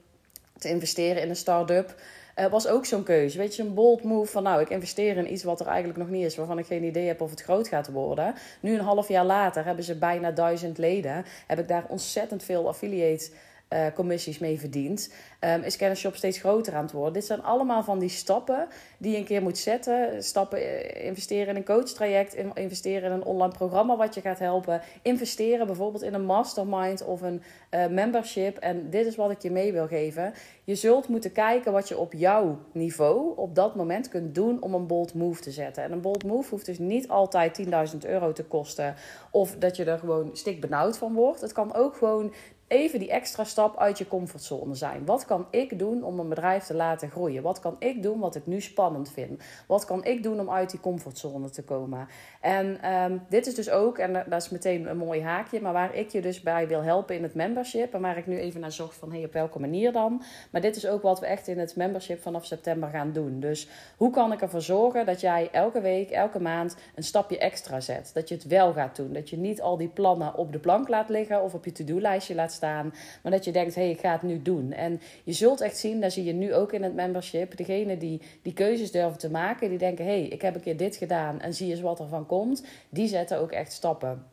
te 0.58 0.70
investeren 0.70 1.22
in 1.22 1.30
een 1.30 1.36
start-up. 1.36 1.96
uh, 2.36 2.46
was 2.46 2.68
ook 2.68 2.86
zo'n 2.86 3.04
keuze. 3.04 3.38
Weet 3.38 3.56
je, 3.56 3.64
een 3.64 3.74
bold 3.74 4.04
move 4.04 4.32
van 4.32 4.44
nou, 4.44 4.62
ik 4.62 4.70
investeer 4.70 5.18
in 5.18 5.32
iets 5.32 5.44
wat 5.44 5.60
er 5.60 5.68
eigenlijk 5.68 5.98
nog 6.00 6.10
niet 6.10 6.26
is, 6.26 6.36
waarvan 6.36 6.60
ik 6.60 6.66
geen 6.66 6.84
idee 6.84 7.08
heb 7.08 7.22
of 7.22 7.30
het 7.30 7.42
groot 7.42 7.68
gaat 7.68 7.92
worden. 7.92 8.34
Nu 8.60 8.74
een 8.74 8.86
half 8.86 9.08
jaar 9.08 9.26
later 9.26 9.66
hebben 9.66 9.84
ze 9.84 9.98
bijna 9.98 10.32
duizend 10.32 10.78
leden. 10.78 11.26
Heb 11.48 11.60
ik 11.60 11.68
daar 11.68 11.86
ontzettend 11.88 12.44
veel 12.44 12.68
affiliate 12.68 13.30
uh, 13.76 13.86
commissies 13.94 14.40
mee 14.40 14.60
verdient, 14.60 15.14
um, 15.40 15.62
is 15.62 15.76
Kennisshop 15.76 16.16
steeds 16.16 16.38
groter 16.38 16.76
aan 16.76 16.84
het 16.84 16.92
worden. 16.92 17.14
Dit 17.14 17.26
zijn 17.26 17.44
allemaal 17.44 17.84
van 17.84 18.00
die 18.00 18.10
stappen 18.10 18.68
die 18.98 19.12
je 19.12 19.18
een 19.18 19.26
keer 19.26 19.42
moet 19.42 19.58
zetten. 19.58 20.24
Stappen 20.24 20.60
eh, 20.60 21.06
investeren 21.06 21.48
in 21.48 21.56
een 21.56 21.66
coachtraject, 21.66 22.36
investeren 22.54 23.04
in 23.04 23.12
een 23.12 23.24
online 23.24 23.54
programma 23.54 23.98
wat 23.98 24.14
je 24.14 24.22
gaat 24.22 24.40
helpen, 24.40 24.82
investeren 25.02 25.66
bijvoorbeeld 25.66 26.04
in 26.04 26.14
een 26.14 26.26
mastermind 26.26 27.06
of 27.06 27.22
een 27.22 27.42
uh, 27.72 27.88
membership. 27.88 28.58
En 28.58 28.90
dit 28.90 29.06
is 29.06 29.16
wat 29.16 29.32
ik 29.32 29.42
je 29.42 29.52
mee 29.52 29.72
wil 29.72 29.88
geven. 29.88 30.34
Je 30.64 30.76
zult 30.76 31.08
moeten 31.08 31.32
kijken 31.32 31.72
wat 31.72 31.88
je 31.88 31.98
op 31.98 32.14
jouw 32.14 32.60
niveau 32.72 33.38
op 33.38 33.56
dat 33.56 33.76
moment 33.76 34.10
kunt 34.10 34.36
doen 34.36 34.62
om 34.62 34.74
een 34.74 34.88
bold 34.88 35.14
move 35.14 35.42
te 35.42 35.52
zetten. 35.52 35.84
En 35.84 35.92
een 35.92 36.02
bold 36.02 36.24
move 36.24 36.50
hoeft 36.50 36.66
dus 36.66 36.80
niet 36.80 37.08
altijd 37.08 37.66
10.000 37.94 37.98
euro 38.00 38.32
te 38.32 38.44
kosten 38.44 38.96
of 39.32 39.56
dat 39.56 39.76
je 39.76 39.86
er 39.86 40.00
gewoon 40.00 40.30
stik 40.34 40.62
benauwd 40.62 40.98
van 40.98 41.14
wordt. 41.14 41.42
Het 41.42 41.52
kan 41.52 41.74
ook 41.74 41.96
gewoon 41.96 42.34
even 42.68 43.00
die 43.00 43.10
extra 43.10 43.44
stap 43.44 43.78
uit 43.78 43.98
je 43.98 44.08
comfortzone 44.08 44.76
zijn. 44.76 45.06
Wat 45.06 45.26
kan 45.26 45.48
ik 45.50 45.80
doen 45.80 46.04
om 46.04 46.20
een 46.20 46.30
bedrijf 46.30 46.64
te 46.64 46.74
laten 46.74 47.10
groeien? 47.10 47.44
Wat 47.44 47.60
kan 47.60 47.76
ik 47.80 48.04
doen 48.04 48.20
wat 48.20 48.36
ik 48.36 48.46
nu 48.46 48.62
spannend 48.62 49.12
vind? 49.12 49.44
Wat 49.68 49.86
kan 49.86 50.06
ik 50.06 50.24
doen 50.24 50.40
om 50.40 50.50
uit 50.50 50.70
die 50.70 50.80
comfortzone 50.80 51.50
te 51.50 51.64
komen? 51.64 52.08
En 52.42 52.92
um, 52.92 53.22
dit 53.30 53.48
is 53.48 53.56
dus 53.56 53.70
ook, 53.70 53.98
en 53.98 54.14
dat 54.14 54.42
is 54.42 54.50
meteen 54.50 54.90
een 54.90 54.98
mooi 54.98 55.22
haakje, 55.22 55.62
maar 55.62 55.74
waar 55.74 55.96
ik 55.96 56.10
je 56.10 56.22
dus 56.22 56.42
bij 56.42 56.68
wil 56.68 56.82
helpen 56.82 57.16
in 57.16 57.24
het 57.24 57.34
membership. 57.34 57.94
En 57.94 58.02
waar 58.02 58.18
ik 58.18 58.28
nu 58.28 58.38
even 58.40 58.62
naar 58.62 58.72
zocht 58.72 58.96
van, 58.96 59.12
hey, 59.12 59.24
op 59.24 59.34
welke 59.34 59.60
manier 59.60 59.92
dan? 59.92 60.24
Maar 60.52 60.62
dit 60.62 60.76
is 60.76 60.88
ook 60.88 61.02
wat 61.02 61.20
we 61.20 61.26
echt 61.26 61.48
in 61.48 61.60
het 61.60 61.76
membership 61.76 62.22
vanaf 62.22 62.46
september 62.46 62.90
gaan 62.90 63.12
doen. 63.12 63.40
Dus 63.40 63.68
hoe 63.98 64.10
kan 64.12 64.32
ik 64.32 64.42
ervoor 64.42 64.62
zorgen 64.62 65.06
dat 65.06 65.22
jij 65.22 65.50
elke 65.52 65.82
week, 65.82 66.10
elke 66.10 66.42
maand 66.42 66.76
een 66.96 67.04
stapje 67.04 67.38
extra 67.38 67.80
zet? 67.80 68.12
Dat 68.14 68.30
je 68.30 68.36
het 68.36 68.48
wel 68.48 68.74
gaat 68.74 68.96
doen. 68.96 69.14
Dat 69.14 69.30
je 69.30 69.38
niet 69.38 69.62
al 69.62 69.78
die 69.78 69.88
plannen 69.88 70.36
op 70.36 70.52
de 70.52 70.60
plank 70.60 70.88
laat 70.88 71.10
liggen 71.10 71.44
of 71.44 71.54
op 71.54 71.66
je 71.66 71.72
to-do-lijstje 71.72 72.36
laat 72.36 72.54
staan. 72.56 72.94
Maar 73.24 73.32
dat 73.32 73.46
je 73.46 73.52
denkt, 73.52 73.76
hé, 73.76 73.82
hey, 73.82 73.92
ik 73.92 74.00
ga 74.00 74.12
het 74.12 74.22
nu 74.22 74.42
doen. 74.42 74.72
En 74.72 75.02
je 75.24 75.34
zult 75.34 75.62
echt 75.62 75.78
zien, 75.78 76.02
daar 76.02 76.12
zie 76.12 76.24
je 76.24 76.34
nu 76.34 76.54
ook 76.54 76.74
in 76.74 76.84
het 76.84 76.96
membership, 76.96 77.58
degene 77.58 77.98
die 77.98 78.22
die 78.42 78.54
keuzes 78.54 78.92
durven 78.92 79.20
te 79.20 79.30
maken, 79.30 79.70
die 79.70 79.78
denken, 79.78 80.06
hé, 80.06 80.20
hey, 80.20 80.28
ik 80.28 80.42
heb 80.42 80.56
een 80.56 80.62
keer 80.62 80.78
dit 80.78 80.96
gedaan 80.96 81.42
en 81.42 81.54
zie 81.54 81.72
eens 81.72 81.82
wat 81.82 82.00
er 82.00 82.08
van 82.08 82.26
komt, 82.26 82.64
die 82.90 83.08
zetten 83.08 83.40
ook 83.40 83.52
echt 83.52 83.72
stappen. 83.72 84.24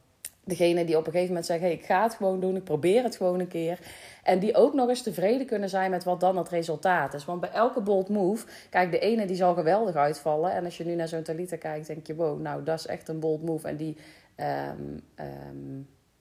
Degene 0.44 0.84
die 0.84 0.96
op 0.96 1.06
een 1.06 1.12
gegeven 1.12 1.28
moment 1.28 1.46
zeggen, 1.46 1.66
hey, 1.66 1.76
ik 1.76 1.84
ga 1.84 2.02
het 2.02 2.14
gewoon 2.14 2.40
doen, 2.40 2.56
ik 2.56 2.64
probeer 2.64 3.02
het 3.02 3.16
gewoon 3.16 3.40
een 3.40 3.48
keer. 3.48 3.78
En 4.22 4.38
die 4.38 4.54
ook 4.54 4.74
nog 4.74 4.88
eens 4.88 5.02
tevreden 5.02 5.46
kunnen 5.46 5.68
zijn 5.68 5.90
met 5.90 6.04
wat 6.04 6.20
dan 6.20 6.36
het 6.36 6.48
resultaat 6.48 7.14
is. 7.14 7.24
Want 7.24 7.40
bij 7.40 7.50
elke 7.50 7.80
bold 7.80 8.08
move, 8.08 8.46
kijk, 8.70 8.90
de 8.90 8.98
ene 8.98 9.26
die 9.26 9.36
zal 9.36 9.54
geweldig 9.54 9.94
uitvallen. 9.94 10.52
En 10.52 10.64
als 10.64 10.76
je 10.76 10.84
nu 10.84 10.94
naar 10.94 11.08
zo'n 11.08 11.22
Talita 11.22 11.56
kijkt, 11.56 11.86
denk 11.86 12.06
je, 12.06 12.14
wow, 12.14 12.40
nou, 12.40 12.64
dat 12.64 12.78
is 12.78 12.86
echt 12.86 13.08
een 13.08 13.20
bold 13.20 13.42
move. 13.42 13.68
En 13.68 13.76
die... 13.76 13.96
Um, 14.36 15.02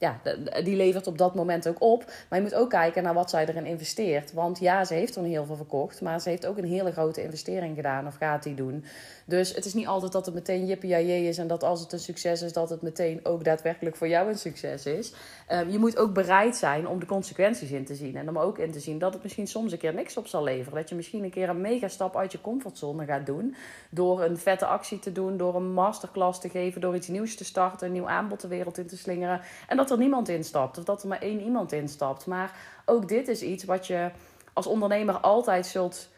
ja, 0.02 0.20
die 0.64 0.76
levert 0.76 1.08
op 1.08 1.18
dat 1.18 1.36
moment 1.36 1.68
ook 1.68 1.82
op. 1.82 2.06
Maar 2.30 2.40
je 2.40 2.46
moet 2.46 2.56
ook 2.56 2.70
kijken 2.70 3.04
naar 3.04 3.14
wat 3.14 3.30
zij 3.30 3.46
erin 3.46 3.66
investeert. 3.66 4.34
Want 4.34 4.60
ja, 4.60 4.86
ze 4.86 4.94
heeft 4.94 5.16
er 5.16 5.24
heel 5.24 5.46
veel 5.46 5.56
verkocht. 5.56 6.02
Maar 6.02 6.22
ze 6.22 6.30
heeft 6.30 6.46
ook 6.46 6.58
een 6.58 6.66
hele 6.66 6.92
grote 6.92 7.24
investering 7.24 7.76
gedaan. 7.76 8.08
Of 8.08 8.16
gaat 8.16 8.44
die 8.44 8.56
doen. 8.56 8.86
Dus 9.26 9.56
het 9.56 9.66
is 9.66 9.74
niet 9.74 9.88
altijd 9.88 10.12
dat 10.12 10.26
het 10.26 10.36
meteen 10.36 10.66
jippie 10.66 11.28
is. 11.28 11.38
En 11.38 11.48
dat 11.48 11.64
als 11.64 11.80
het 11.80 11.92
een 11.92 12.00
succes 12.00 12.42
is, 12.42 12.54
dat 12.54 12.70
het 12.70 12.82
meteen 12.82 13.20
ook 13.24 13.44
daadwerkelijk 13.44 13.96
voor 13.96 14.08
jou 14.08 14.30
een 14.30 14.38
succes 14.38 14.86
is. 14.86 15.14
Um, 15.52 15.70
je 15.70 15.80
moet 15.80 15.98
ook 15.98 16.14
bereid 16.14 16.56
zijn 16.56 16.88
om 16.88 17.00
de 17.00 17.06
consequenties 17.06 17.72
in 17.72 17.86
te 17.86 17.96
zien. 17.96 18.16
En 18.16 18.30
om 18.30 18.38
ook 18.38 18.58
in 18.58 18.72
te 18.72 18.80
zien 18.80 19.00
dat 19.00 19.14
het 19.14 19.24
misschien 19.24 19.48
soms 19.48 19.72
een 19.72 19.78
keer 19.78 19.94
niks 19.94 20.18
op 20.18 20.28
zal 20.28 20.44
leveren. 20.44 20.78
Dat 20.78 20.90
je 20.90 20.96
misschien 20.96 21.24
een 21.24 21.30
keer 21.30 21.50
een 21.50 21.62
mega 21.62 21.88
stap 21.88 22.18
uit 22.18 22.32
je 22.32 22.42
comfortzone 22.42 23.06
gaat 23.06 23.26
doen. 23.26 23.56
Door 23.90 24.24
een 24.24 24.38
vette 24.38 24.66
actie 24.66 25.00
te 25.00 25.12
doen. 25.12 25.38
Door 25.38 25.56
een 25.56 25.74
masterclass 25.74 26.40
te 26.40 26.50
geven. 26.50 26.82
Door 26.82 26.96
iets 26.96 27.08
nieuws 27.08 27.36
te 27.36 27.46
starten. 27.46 27.88
Een 27.88 27.94
nieuw 27.94 28.10
aanbod 28.10 28.42
de 28.42 28.48
wereld 28.48 28.78
in 28.78 28.88
te 28.88 28.98
slingeren. 28.98 29.42
En 29.68 29.78
dat 29.78 29.91
er 29.92 29.98
niemand 29.98 30.30
instapt. 30.30 30.78
Of 30.78 30.84
dat 30.84 31.02
er 31.02 31.08
maar 31.08 31.22
één 31.22 31.42
iemand 31.42 31.72
instapt. 31.72 32.26
Maar 32.26 32.56
ook 32.86 33.08
dit 33.08 33.28
is 33.28 33.42
iets 33.42 33.64
wat 33.64 33.88
je 33.88 34.12
als 34.54 34.68
ondernemer 34.68 35.18
altijd 35.18 35.66
zult 35.66 36.10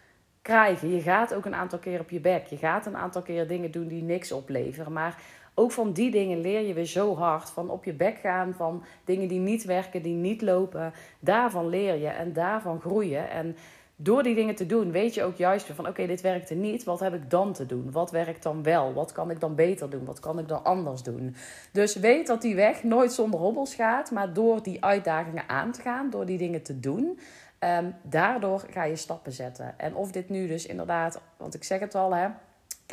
krijgen. 0.42 0.90
Je 0.96 1.02
gaat 1.02 1.34
ook 1.34 1.46
een 1.46 1.56
aantal 1.56 1.80
keer 1.80 2.00
op 2.00 2.10
je 2.10 2.20
bek. 2.20 2.46
Je 2.46 2.58
gaat 2.58 2.86
een 2.86 2.98
aantal 2.98 3.22
keer 3.22 3.48
dingen 3.48 3.72
doen 3.72 3.88
die 3.88 4.04
niks 4.04 4.32
opleveren. 4.32 4.94
Maar 4.94 5.22
ook 5.54 5.72
van 5.72 5.94
die 5.94 6.12
dingen 6.12 6.42
leer 6.42 6.68
je 6.68 6.74
weer 6.74 6.86
zo 6.86 7.16
hard. 7.16 7.50
Van 7.50 7.70
op 7.70 7.84
je 7.84 7.94
bek 7.94 8.18
gaan, 8.18 8.54
van 8.54 8.84
dingen 9.06 9.28
die 9.28 9.40
niet 9.40 9.66
werken, 9.66 10.02
die 10.02 10.16
niet 10.16 10.42
lopen. 10.42 10.94
Daarvan 11.20 11.70
leer 11.70 11.96
je 11.96 12.08
en 12.08 12.34
daarvan 12.34 12.82
groeien. 12.82 13.30
En 13.30 13.56
door 13.96 14.24
die 14.24 14.36
dingen 14.36 14.56
te 14.56 14.66
doen, 14.66 14.92
weet 14.92 15.14
je 15.14 15.24
ook 15.24 15.36
juist 15.36 15.66
van: 15.66 15.88
oké, 15.88 16.08
dit 16.08 16.22
werkte 16.22 16.54
niet. 16.54 16.84
Wat 16.84 17.00
heb 17.00 17.14
ik 17.14 17.30
dan 17.30 17.54
te 17.54 17.66
doen? 17.66 17.92
Wat 17.92 18.12
werkt 18.12 18.44
dan 18.44 18.64
wel? 18.64 18.94
Wat 18.94 19.12
kan 19.12 19.32
ik 19.32 19.40
dan 19.40 19.56
beter 19.56 19.90
doen? 19.90 20.06
Wat 20.06 20.20
kan 20.20 20.40
ik 20.40 20.48
dan 20.48 20.64
anders 20.64 21.04
doen? 21.04 21.36
Dus 21.72 21.96
weet 21.96 22.28
dat 22.28 22.42
die 22.42 22.56
weg 22.56 22.84
nooit 22.84 23.14
zonder 23.14 23.40
hobbels 23.40 23.76
gaat, 23.76 24.12
maar 24.12 24.34
door 24.34 24.64
die 24.64 24.84
uitdagingen 24.84 25.50
aan 25.50 25.72
te 25.72 25.82
gaan, 25.82 26.10
door 26.10 26.26
die 26.26 26.38
dingen 26.38 26.62
te 26.62 26.80
doen. 26.80 27.20
Um, 27.60 27.96
daardoor 28.02 28.66
ga 28.70 28.84
je 28.84 28.96
stappen 28.96 29.32
zetten. 29.32 29.80
En 29.80 29.96
of 29.96 30.12
dit 30.12 30.30
nu 30.30 30.48
dus 30.48 30.66
inderdaad, 30.66 31.22
want 31.38 31.54
ik 31.54 31.64
zeg 31.64 31.80
het 31.80 31.96
al, 31.96 32.16
hè, 32.16 32.28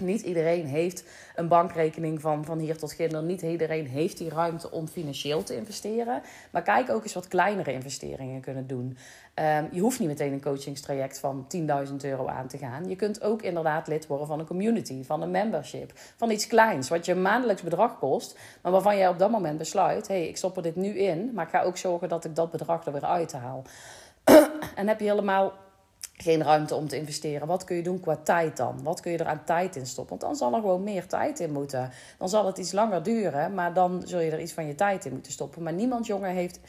niet 0.00 0.22
iedereen 0.22 0.66
heeft 0.66 1.04
een 1.34 1.48
bankrekening 1.48 2.20
van, 2.20 2.44
van 2.44 2.58
hier 2.58 2.76
tot 2.78 2.92
ginder. 2.92 3.22
Niet 3.22 3.42
iedereen 3.42 3.86
heeft 3.86 4.18
die 4.18 4.28
ruimte 4.28 4.70
om 4.70 4.88
financieel 4.88 5.42
te 5.42 5.56
investeren. 5.56 6.22
Maar 6.52 6.62
kijk 6.62 6.90
ook 6.90 7.02
eens 7.02 7.14
wat 7.14 7.28
kleinere 7.28 7.72
investeringen 7.72 8.40
kunnen 8.40 8.66
doen. 8.66 8.96
Um, 9.40 9.68
je 9.72 9.80
hoeft 9.80 9.98
niet 9.98 10.08
meteen 10.08 10.32
een 10.32 10.42
coachingstraject 10.42 11.18
van 11.18 11.46
10.000 11.88 11.94
euro 12.02 12.26
aan 12.26 12.46
te 12.46 12.58
gaan. 12.58 12.88
Je 12.88 12.96
kunt 12.96 13.22
ook 13.22 13.42
inderdaad 13.42 13.86
lid 13.86 14.06
worden 14.06 14.26
van 14.26 14.38
een 14.38 14.46
community, 14.46 15.04
van 15.04 15.22
een 15.22 15.30
membership. 15.30 15.92
Van 16.16 16.30
iets 16.30 16.46
kleins, 16.46 16.88
wat 16.88 17.04
je 17.04 17.14
maandelijks 17.14 17.62
bedrag 17.62 17.98
kost. 17.98 18.38
Maar 18.62 18.72
waarvan 18.72 18.96
jij 18.96 19.08
op 19.08 19.18
dat 19.18 19.30
moment 19.30 19.58
besluit: 19.58 20.08
hé, 20.08 20.14
hey, 20.14 20.28
ik 20.28 20.36
stop 20.36 20.56
er 20.56 20.62
dit 20.62 20.76
nu 20.76 20.98
in. 20.98 21.30
Maar 21.34 21.44
ik 21.44 21.50
ga 21.50 21.62
ook 21.62 21.76
zorgen 21.76 22.08
dat 22.08 22.24
ik 22.24 22.36
dat 22.36 22.50
bedrag 22.50 22.86
er 22.86 22.92
weer 22.92 23.04
uithaal. 23.04 23.62
en 24.74 24.88
heb 24.88 25.00
je 25.00 25.08
helemaal 25.08 25.52
geen 26.16 26.42
ruimte 26.42 26.74
om 26.74 26.88
te 26.88 26.96
investeren. 26.96 27.46
Wat 27.46 27.64
kun 27.64 27.76
je 27.76 27.82
doen 27.82 28.00
qua 28.00 28.16
tijd 28.16 28.56
dan? 28.56 28.82
Wat 28.82 29.00
kun 29.00 29.12
je 29.12 29.18
er 29.18 29.26
aan 29.26 29.44
tijd 29.44 29.76
in 29.76 29.86
stoppen? 29.86 30.18
Want 30.18 30.20
dan 30.20 30.36
zal 30.36 30.54
er 30.54 30.60
gewoon 30.60 30.82
meer 30.82 31.06
tijd 31.06 31.40
in 31.40 31.52
moeten. 31.52 31.90
Dan 32.18 32.28
zal 32.28 32.46
het 32.46 32.58
iets 32.58 32.72
langer 32.72 33.02
duren, 33.02 33.54
maar 33.54 33.72
dan 33.72 34.02
zul 34.04 34.20
je 34.20 34.30
er 34.30 34.40
iets 34.40 34.52
van 34.52 34.66
je 34.66 34.74
tijd 34.74 35.04
in 35.04 35.12
moeten 35.12 35.32
stoppen. 35.32 35.62
Maar 35.62 35.72
niemand 35.72 36.06
jonger 36.06 36.30
heeft 36.30 36.60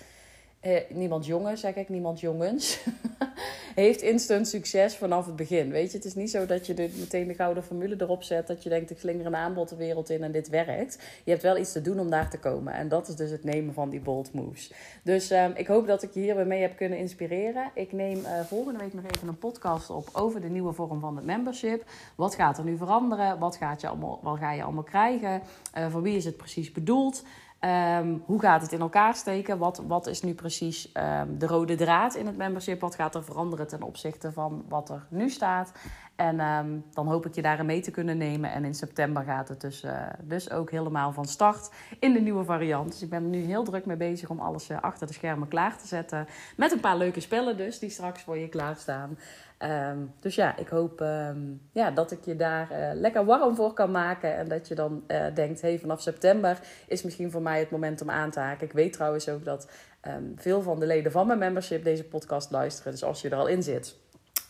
eh, 0.61 0.81
niemand 0.89 1.25
jongen, 1.25 1.57
zeg 1.57 1.75
ik, 1.75 1.89
niemand 1.89 2.19
jongens, 2.19 2.79
heeft 3.75 4.01
instant 4.01 4.47
succes 4.47 4.95
vanaf 4.95 5.25
het 5.25 5.35
begin. 5.35 5.71
Weet 5.71 5.91
je, 5.91 5.97
het 5.97 6.05
is 6.05 6.15
niet 6.15 6.31
zo 6.31 6.45
dat 6.45 6.65
je 6.65 6.91
meteen 6.99 7.27
de 7.27 7.33
gouden 7.33 7.63
formule 7.63 7.95
erop 7.97 8.23
zet, 8.23 8.47
dat 8.47 8.63
je 8.63 8.69
denkt, 8.69 8.91
ik 8.91 8.99
slinger 8.99 9.25
een 9.25 9.35
aanbod 9.35 9.69
de 9.69 9.75
wereld 9.75 10.09
in 10.09 10.23
en 10.23 10.31
dit 10.31 10.49
werkt. 10.49 10.99
Je 11.23 11.31
hebt 11.31 11.43
wel 11.43 11.57
iets 11.57 11.71
te 11.71 11.81
doen 11.81 11.99
om 11.99 12.09
daar 12.09 12.29
te 12.29 12.39
komen. 12.39 12.73
En 12.73 12.87
dat 12.87 13.07
is 13.07 13.15
dus 13.15 13.31
het 13.31 13.43
nemen 13.43 13.73
van 13.73 13.89
die 13.89 13.99
bold 13.99 14.33
moves. 14.33 14.73
Dus 15.03 15.31
ehm, 15.31 15.51
ik 15.55 15.67
hoop 15.67 15.87
dat 15.87 16.03
ik 16.03 16.13
je 16.13 16.19
hier 16.19 16.47
mee 16.47 16.61
heb 16.61 16.75
kunnen 16.75 16.97
inspireren. 16.97 17.71
Ik 17.73 17.91
neem 17.91 18.17
uh, 18.17 18.39
volgende 18.39 18.79
week 18.79 18.93
nog 18.93 19.05
even 19.15 19.27
een 19.27 19.37
podcast 19.37 19.89
op 19.89 20.09
over 20.13 20.41
de 20.41 20.49
nieuwe 20.49 20.73
vorm 20.73 20.99
van 20.99 21.15
het 21.15 21.25
membership. 21.25 21.83
Wat 22.15 22.35
gaat 22.35 22.57
er 22.57 22.63
nu 22.63 22.77
veranderen? 22.77 23.39
Wat, 23.39 23.55
gaat 23.55 23.81
je 23.81 23.87
allemaal, 23.87 24.19
wat 24.21 24.37
ga 24.37 24.51
je 24.51 24.63
allemaal 24.63 24.83
krijgen? 24.83 25.41
Uh, 25.77 25.91
voor 25.91 26.01
wie 26.01 26.15
is 26.15 26.25
het 26.25 26.37
precies 26.37 26.71
bedoeld? 26.71 27.23
Ehm, 27.61 28.17
hoe 28.25 28.39
gaat 28.39 28.61
het 28.61 28.71
in 28.71 28.79
elkaar 28.79 29.15
steken? 29.15 29.57
Wat, 29.57 29.83
wat 29.87 30.07
is 30.07 30.21
nu 30.21 30.33
precies 30.33 30.91
um, 30.93 31.37
de 31.37 31.47
rode 31.47 31.75
draad 31.75 32.15
in 32.15 32.25
het 32.25 32.37
membership? 32.37 32.81
Wat 32.81 32.95
gaat 32.95 33.15
er 33.15 33.23
veranderen 33.23 33.67
ten 33.67 33.81
opzichte 33.81 34.31
van 34.31 34.65
wat 34.67 34.89
er 34.89 35.05
nu 35.09 35.29
staat? 35.29 35.71
En 36.15 36.39
um, 36.39 36.85
dan 36.91 37.07
hoop 37.07 37.25
ik 37.25 37.35
je 37.35 37.41
daarin 37.41 37.65
mee 37.65 37.81
te 37.81 37.91
kunnen 37.91 38.17
nemen. 38.17 38.51
En 38.51 38.65
in 38.65 38.73
september 38.73 39.23
gaat 39.23 39.47
het 39.47 39.61
dus, 39.61 39.83
uh, 39.83 40.07
dus 40.21 40.51
ook 40.51 40.71
helemaal 40.71 41.11
van 41.13 41.25
start 41.25 41.71
in 41.99 42.13
de 42.13 42.19
nieuwe 42.19 42.43
variant. 42.43 42.91
Dus 42.91 43.01
ik 43.01 43.09
ben 43.09 43.23
er 43.23 43.29
nu 43.29 43.43
heel 43.43 43.63
druk 43.63 43.85
mee 43.85 43.97
bezig 43.97 44.29
om 44.29 44.39
alles 44.39 44.69
uh, 44.69 44.79
achter 44.79 45.07
de 45.07 45.13
schermen 45.13 45.47
klaar 45.47 45.77
te 45.77 45.87
zetten. 45.87 46.27
Met 46.57 46.71
een 46.71 46.79
paar 46.79 46.97
leuke 46.97 47.19
spellen 47.19 47.57
dus, 47.57 47.79
die 47.79 47.89
straks 47.89 48.21
voor 48.21 48.37
je 48.37 48.49
klaarstaan. 48.49 49.17
Um, 49.63 50.13
dus 50.19 50.35
ja, 50.35 50.57
ik 50.57 50.67
hoop 50.67 50.99
um, 50.99 51.61
ja, 51.71 51.91
dat 51.91 52.11
ik 52.11 52.25
je 52.25 52.35
daar 52.35 52.71
uh, 52.71 52.89
lekker 52.93 53.25
warm 53.25 53.55
voor 53.55 53.73
kan 53.73 53.91
maken. 53.91 54.35
En 54.35 54.47
dat 54.47 54.67
je 54.67 54.75
dan 54.75 55.03
uh, 55.07 55.25
denkt, 55.33 55.61
hey, 55.61 55.79
vanaf 55.79 56.01
september 56.01 56.59
is 56.87 57.03
misschien 57.03 57.31
voor 57.31 57.41
mij 57.41 57.59
het 57.59 57.69
moment 57.69 58.01
om 58.01 58.09
aan 58.09 58.31
te 58.31 58.39
haken. 58.39 58.67
Ik 58.67 58.73
weet 58.73 58.93
trouwens 58.93 59.29
ook 59.29 59.45
dat 59.45 59.67
um, 60.07 60.33
veel 60.35 60.61
van 60.61 60.79
de 60.79 60.85
leden 60.85 61.11
van 61.11 61.27
mijn 61.27 61.39
membership 61.39 61.83
deze 61.83 62.03
podcast 62.03 62.51
luisteren. 62.51 62.91
Dus 62.91 63.03
als 63.03 63.21
je 63.21 63.29
er 63.29 63.37
al 63.37 63.47
in 63.47 63.63
zit, 63.63 63.95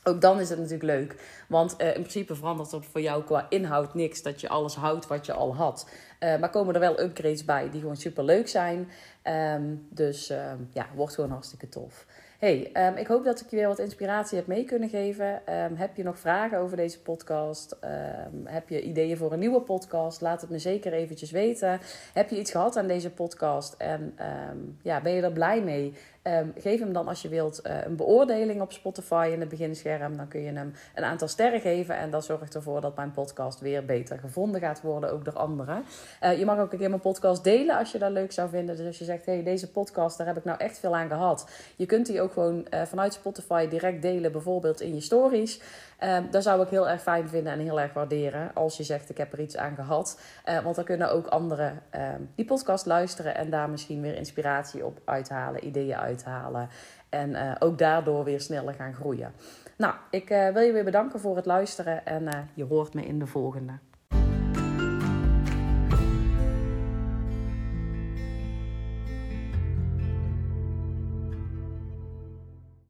ook 0.03 0.21
dan 0.21 0.39
is 0.39 0.49
het 0.49 0.57
natuurlijk 0.57 0.83
leuk. 0.83 1.15
Want 1.47 1.75
uh, 1.77 1.87
in 1.87 1.93
principe 1.93 2.35
verandert 2.35 2.71
er 2.71 2.83
voor 2.83 3.01
jou 3.01 3.23
qua 3.23 3.45
inhoud 3.49 3.93
niks. 3.93 4.21
Dat 4.21 4.41
je 4.41 4.49
alles 4.49 4.75
houdt 4.75 5.07
wat 5.07 5.25
je 5.25 5.33
al 5.33 5.55
had. 5.55 5.89
Maar 6.39 6.49
komen 6.49 6.73
er 6.73 6.79
wel 6.79 6.99
upgrades 6.99 7.45
bij 7.45 7.69
die 7.69 7.79
gewoon 7.79 7.95
super 7.95 8.23
leuk 8.23 8.47
zijn. 8.47 8.91
Dus 9.89 10.27
ja, 10.73 10.87
wordt 10.95 11.13
gewoon 11.13 11.29
hartstikke 11.29 11.69
tof 11.69 12.05
hey, 12.41 12.71
um, 12.73 12.95
ik 12.97 13.07
hoop 13.07 13.23
dat 13.23 13.41
ik 13.41 13.49
je 13.49 13.55
weer 13.55 13.67
wat 13.67 13.79
inspiratie 13.79 14.37
heb 14.37 14.47
mee 14.47 14.63
kunnen 14.63 14.89
geven. 14.89 15.25
Um, 15.25 15.75
heb 15.75 15.95
je 15.95 16.03
nog 16.03 16.19
vragen 16.19 16.57
over 16.57 16.77
deze 16.77 17.01
podcast? 17.01 17.77
Um, 17.83 18.47
heb 18.47 18.69
je 18.69 18.81
ideeën 18.81 19.17
voor 19.17 19.33
een 19.33 19.39
nieuwe 19.39 19.61
podcast? 19.61 20.21
Laat 20.21 20.41
het 20.41 20.49
me 20.49 20.59
zeker 20.59 20.93
eventjes 20.93 21.31
weten. 21.31 21.79
Heb 22.13 22.29
je 22.29 22.39
iets 22.39 22.51
gehad 22.51 22.77
aan 22.77 22.87
deze 22.87 23.09
podcast 23.09 23.73
en 23.77 24.15
ja, 24.81 25.01
ben 25.01 25.13
je 25.13 25.21
er 25.21 25.31
blij 25.31 25.61
mee? 25.61 25.93
Ehm, 26.21 26.47
geef 26.55 26.79
hem 26.79 26.93
dan 26.93 27.07
als 27.07 27.21
je 27.21 27.29
wilt 27.29 27.59
een 27.63 27.95
beoordeling 27.95 28.61
op 28.61 28.71
Spotify 28.71 29.29
in 29.33 29.39
het 29.39 29.49
beginscherm. 29.49 30.17
Dan 30.17 30.27
kun 30.27 30.41
je 30.41 30.51
hem 30.51 30.73
een 30.95 31.03
aantal 31.03 31.27
sterren 31.27 31.61
geven. 31.61 31.97
En 31.97 32.11
dat 32.11 32.25
zorgt 32.25 32.55
ervoor 32.55 32.81
dat 32.81 32.95
mijn 32.95 33.11
podcast 33.11 33.59
weer 33.59 33.85
beter 33.85 34.19
gevonden 34.19 34.61
gaat 34.61 34.81
worden, 34.81 35.11
ook 35.11 35.25
door 35.25 35.37
anderen. 35.37 35.83
je 36.37 36.45
mag 36.45 36.59
ook 36.59 36.71
een 36.71 36.77
keer 36.77 36.89
mijn 36.89 37.01
podcast 37.01 37.43
delen 37.43 37.77
als 37.77 37.91
je 37.91 37.97
dat 37.97 38.11
leuk 38.11 38.31
zou 38.31 38.49
vinden. 38.49 38.77
Dus 38.77 38.85
als 38.85 38.97
je 38.97 39.05
zegt, 39.05 39.25
hey, 39.25 39.43
deze 39.43 39.71
podcast, 39.71 40.17
daar 40.17 40.27
heb 40.27 40.37
ik 40.37 40.43
nou 40.43 40.57
echt 40.59 40.79
veel 40.79 40.95
aan 40.95 41.07
gehad. 41.07 41.49
Je 41.75 41.85
kunt 41.85 42.05
die 42.05 42.21
ook 42.21 42.33
gewoon 42.33 42.67
vanuit 42.85 43.13
Spotify 43.13 43.67
direct 43.67 44.01
delen, 44.01 44.31
bijvoorbeeld 44.31 44.81
in 44.81 44.93
je 44.93 45.01
stories. 45.01 45.61
Um, 46.03 46.27
dat 46.31 46.43
zou 46.43 46.61
ik 46.61 46.69
heel 46.69 46.89
erg 46.89 47.01
fijn 47.01 47.29
vinden 47.29 47.53
en 47.53 47.59
heel 47.59 47.81
erg 47.81 47.93
waarderen 47.93 48.51
als 48.53 48.77
je 48.77 48.83
zegt 48.83 49.09
ik 49.09 49.17
heb 49.17 49.33
er 49.33 49.39
iets 49.39 49.57
aan 49.57 49.75
gehad. 49.75 50.21
Uh, 50.45 50.59
want 50.59 50.75
dan 50.75 50.85
kunnen 50.85 51.11
ook 51.11 51.27
anderen 51.27 51.81
um, 51.95 52.29
die 52.35 52.45
podcast 52.45 52.85
luisteren 52.85 53.35
en 53.35 53.49
daar 53.49 53.69
misschien 53.69 54.01
weer 54.01 54.15
inspiratie 54.15 54.85
op 54.85 55.01
uithalen, 55.05 55.65
ideeën 55.65 55.97
uithalen. 55.97 56.69
En 57.09 57.29
uh, 57.29 57.51
ook 57.59 57.77
daardoor 57.77 58.23
weer 58.23 58.41
sneller 58.41 58.73
gaan 58.73 58.93
groeien. 58.93 59.33
Nou, 59.77 59.93
ik 60.09 60.29
uh, 60.29 60.49
wil 60.49 60.61
je 60.61 60.71
weer 60.71 60.83
bedanken 60.83 61.19
voor 61.19 61.35
het 61.35 61.45
luisteren 61.45 62.05
en 62.05 62.49
je 62.53 62.63
hoort 62.63 62.93
me 62.93 63.05
in 63.05 63.19
de 63.19 63.27
volgende. 63.27 63.73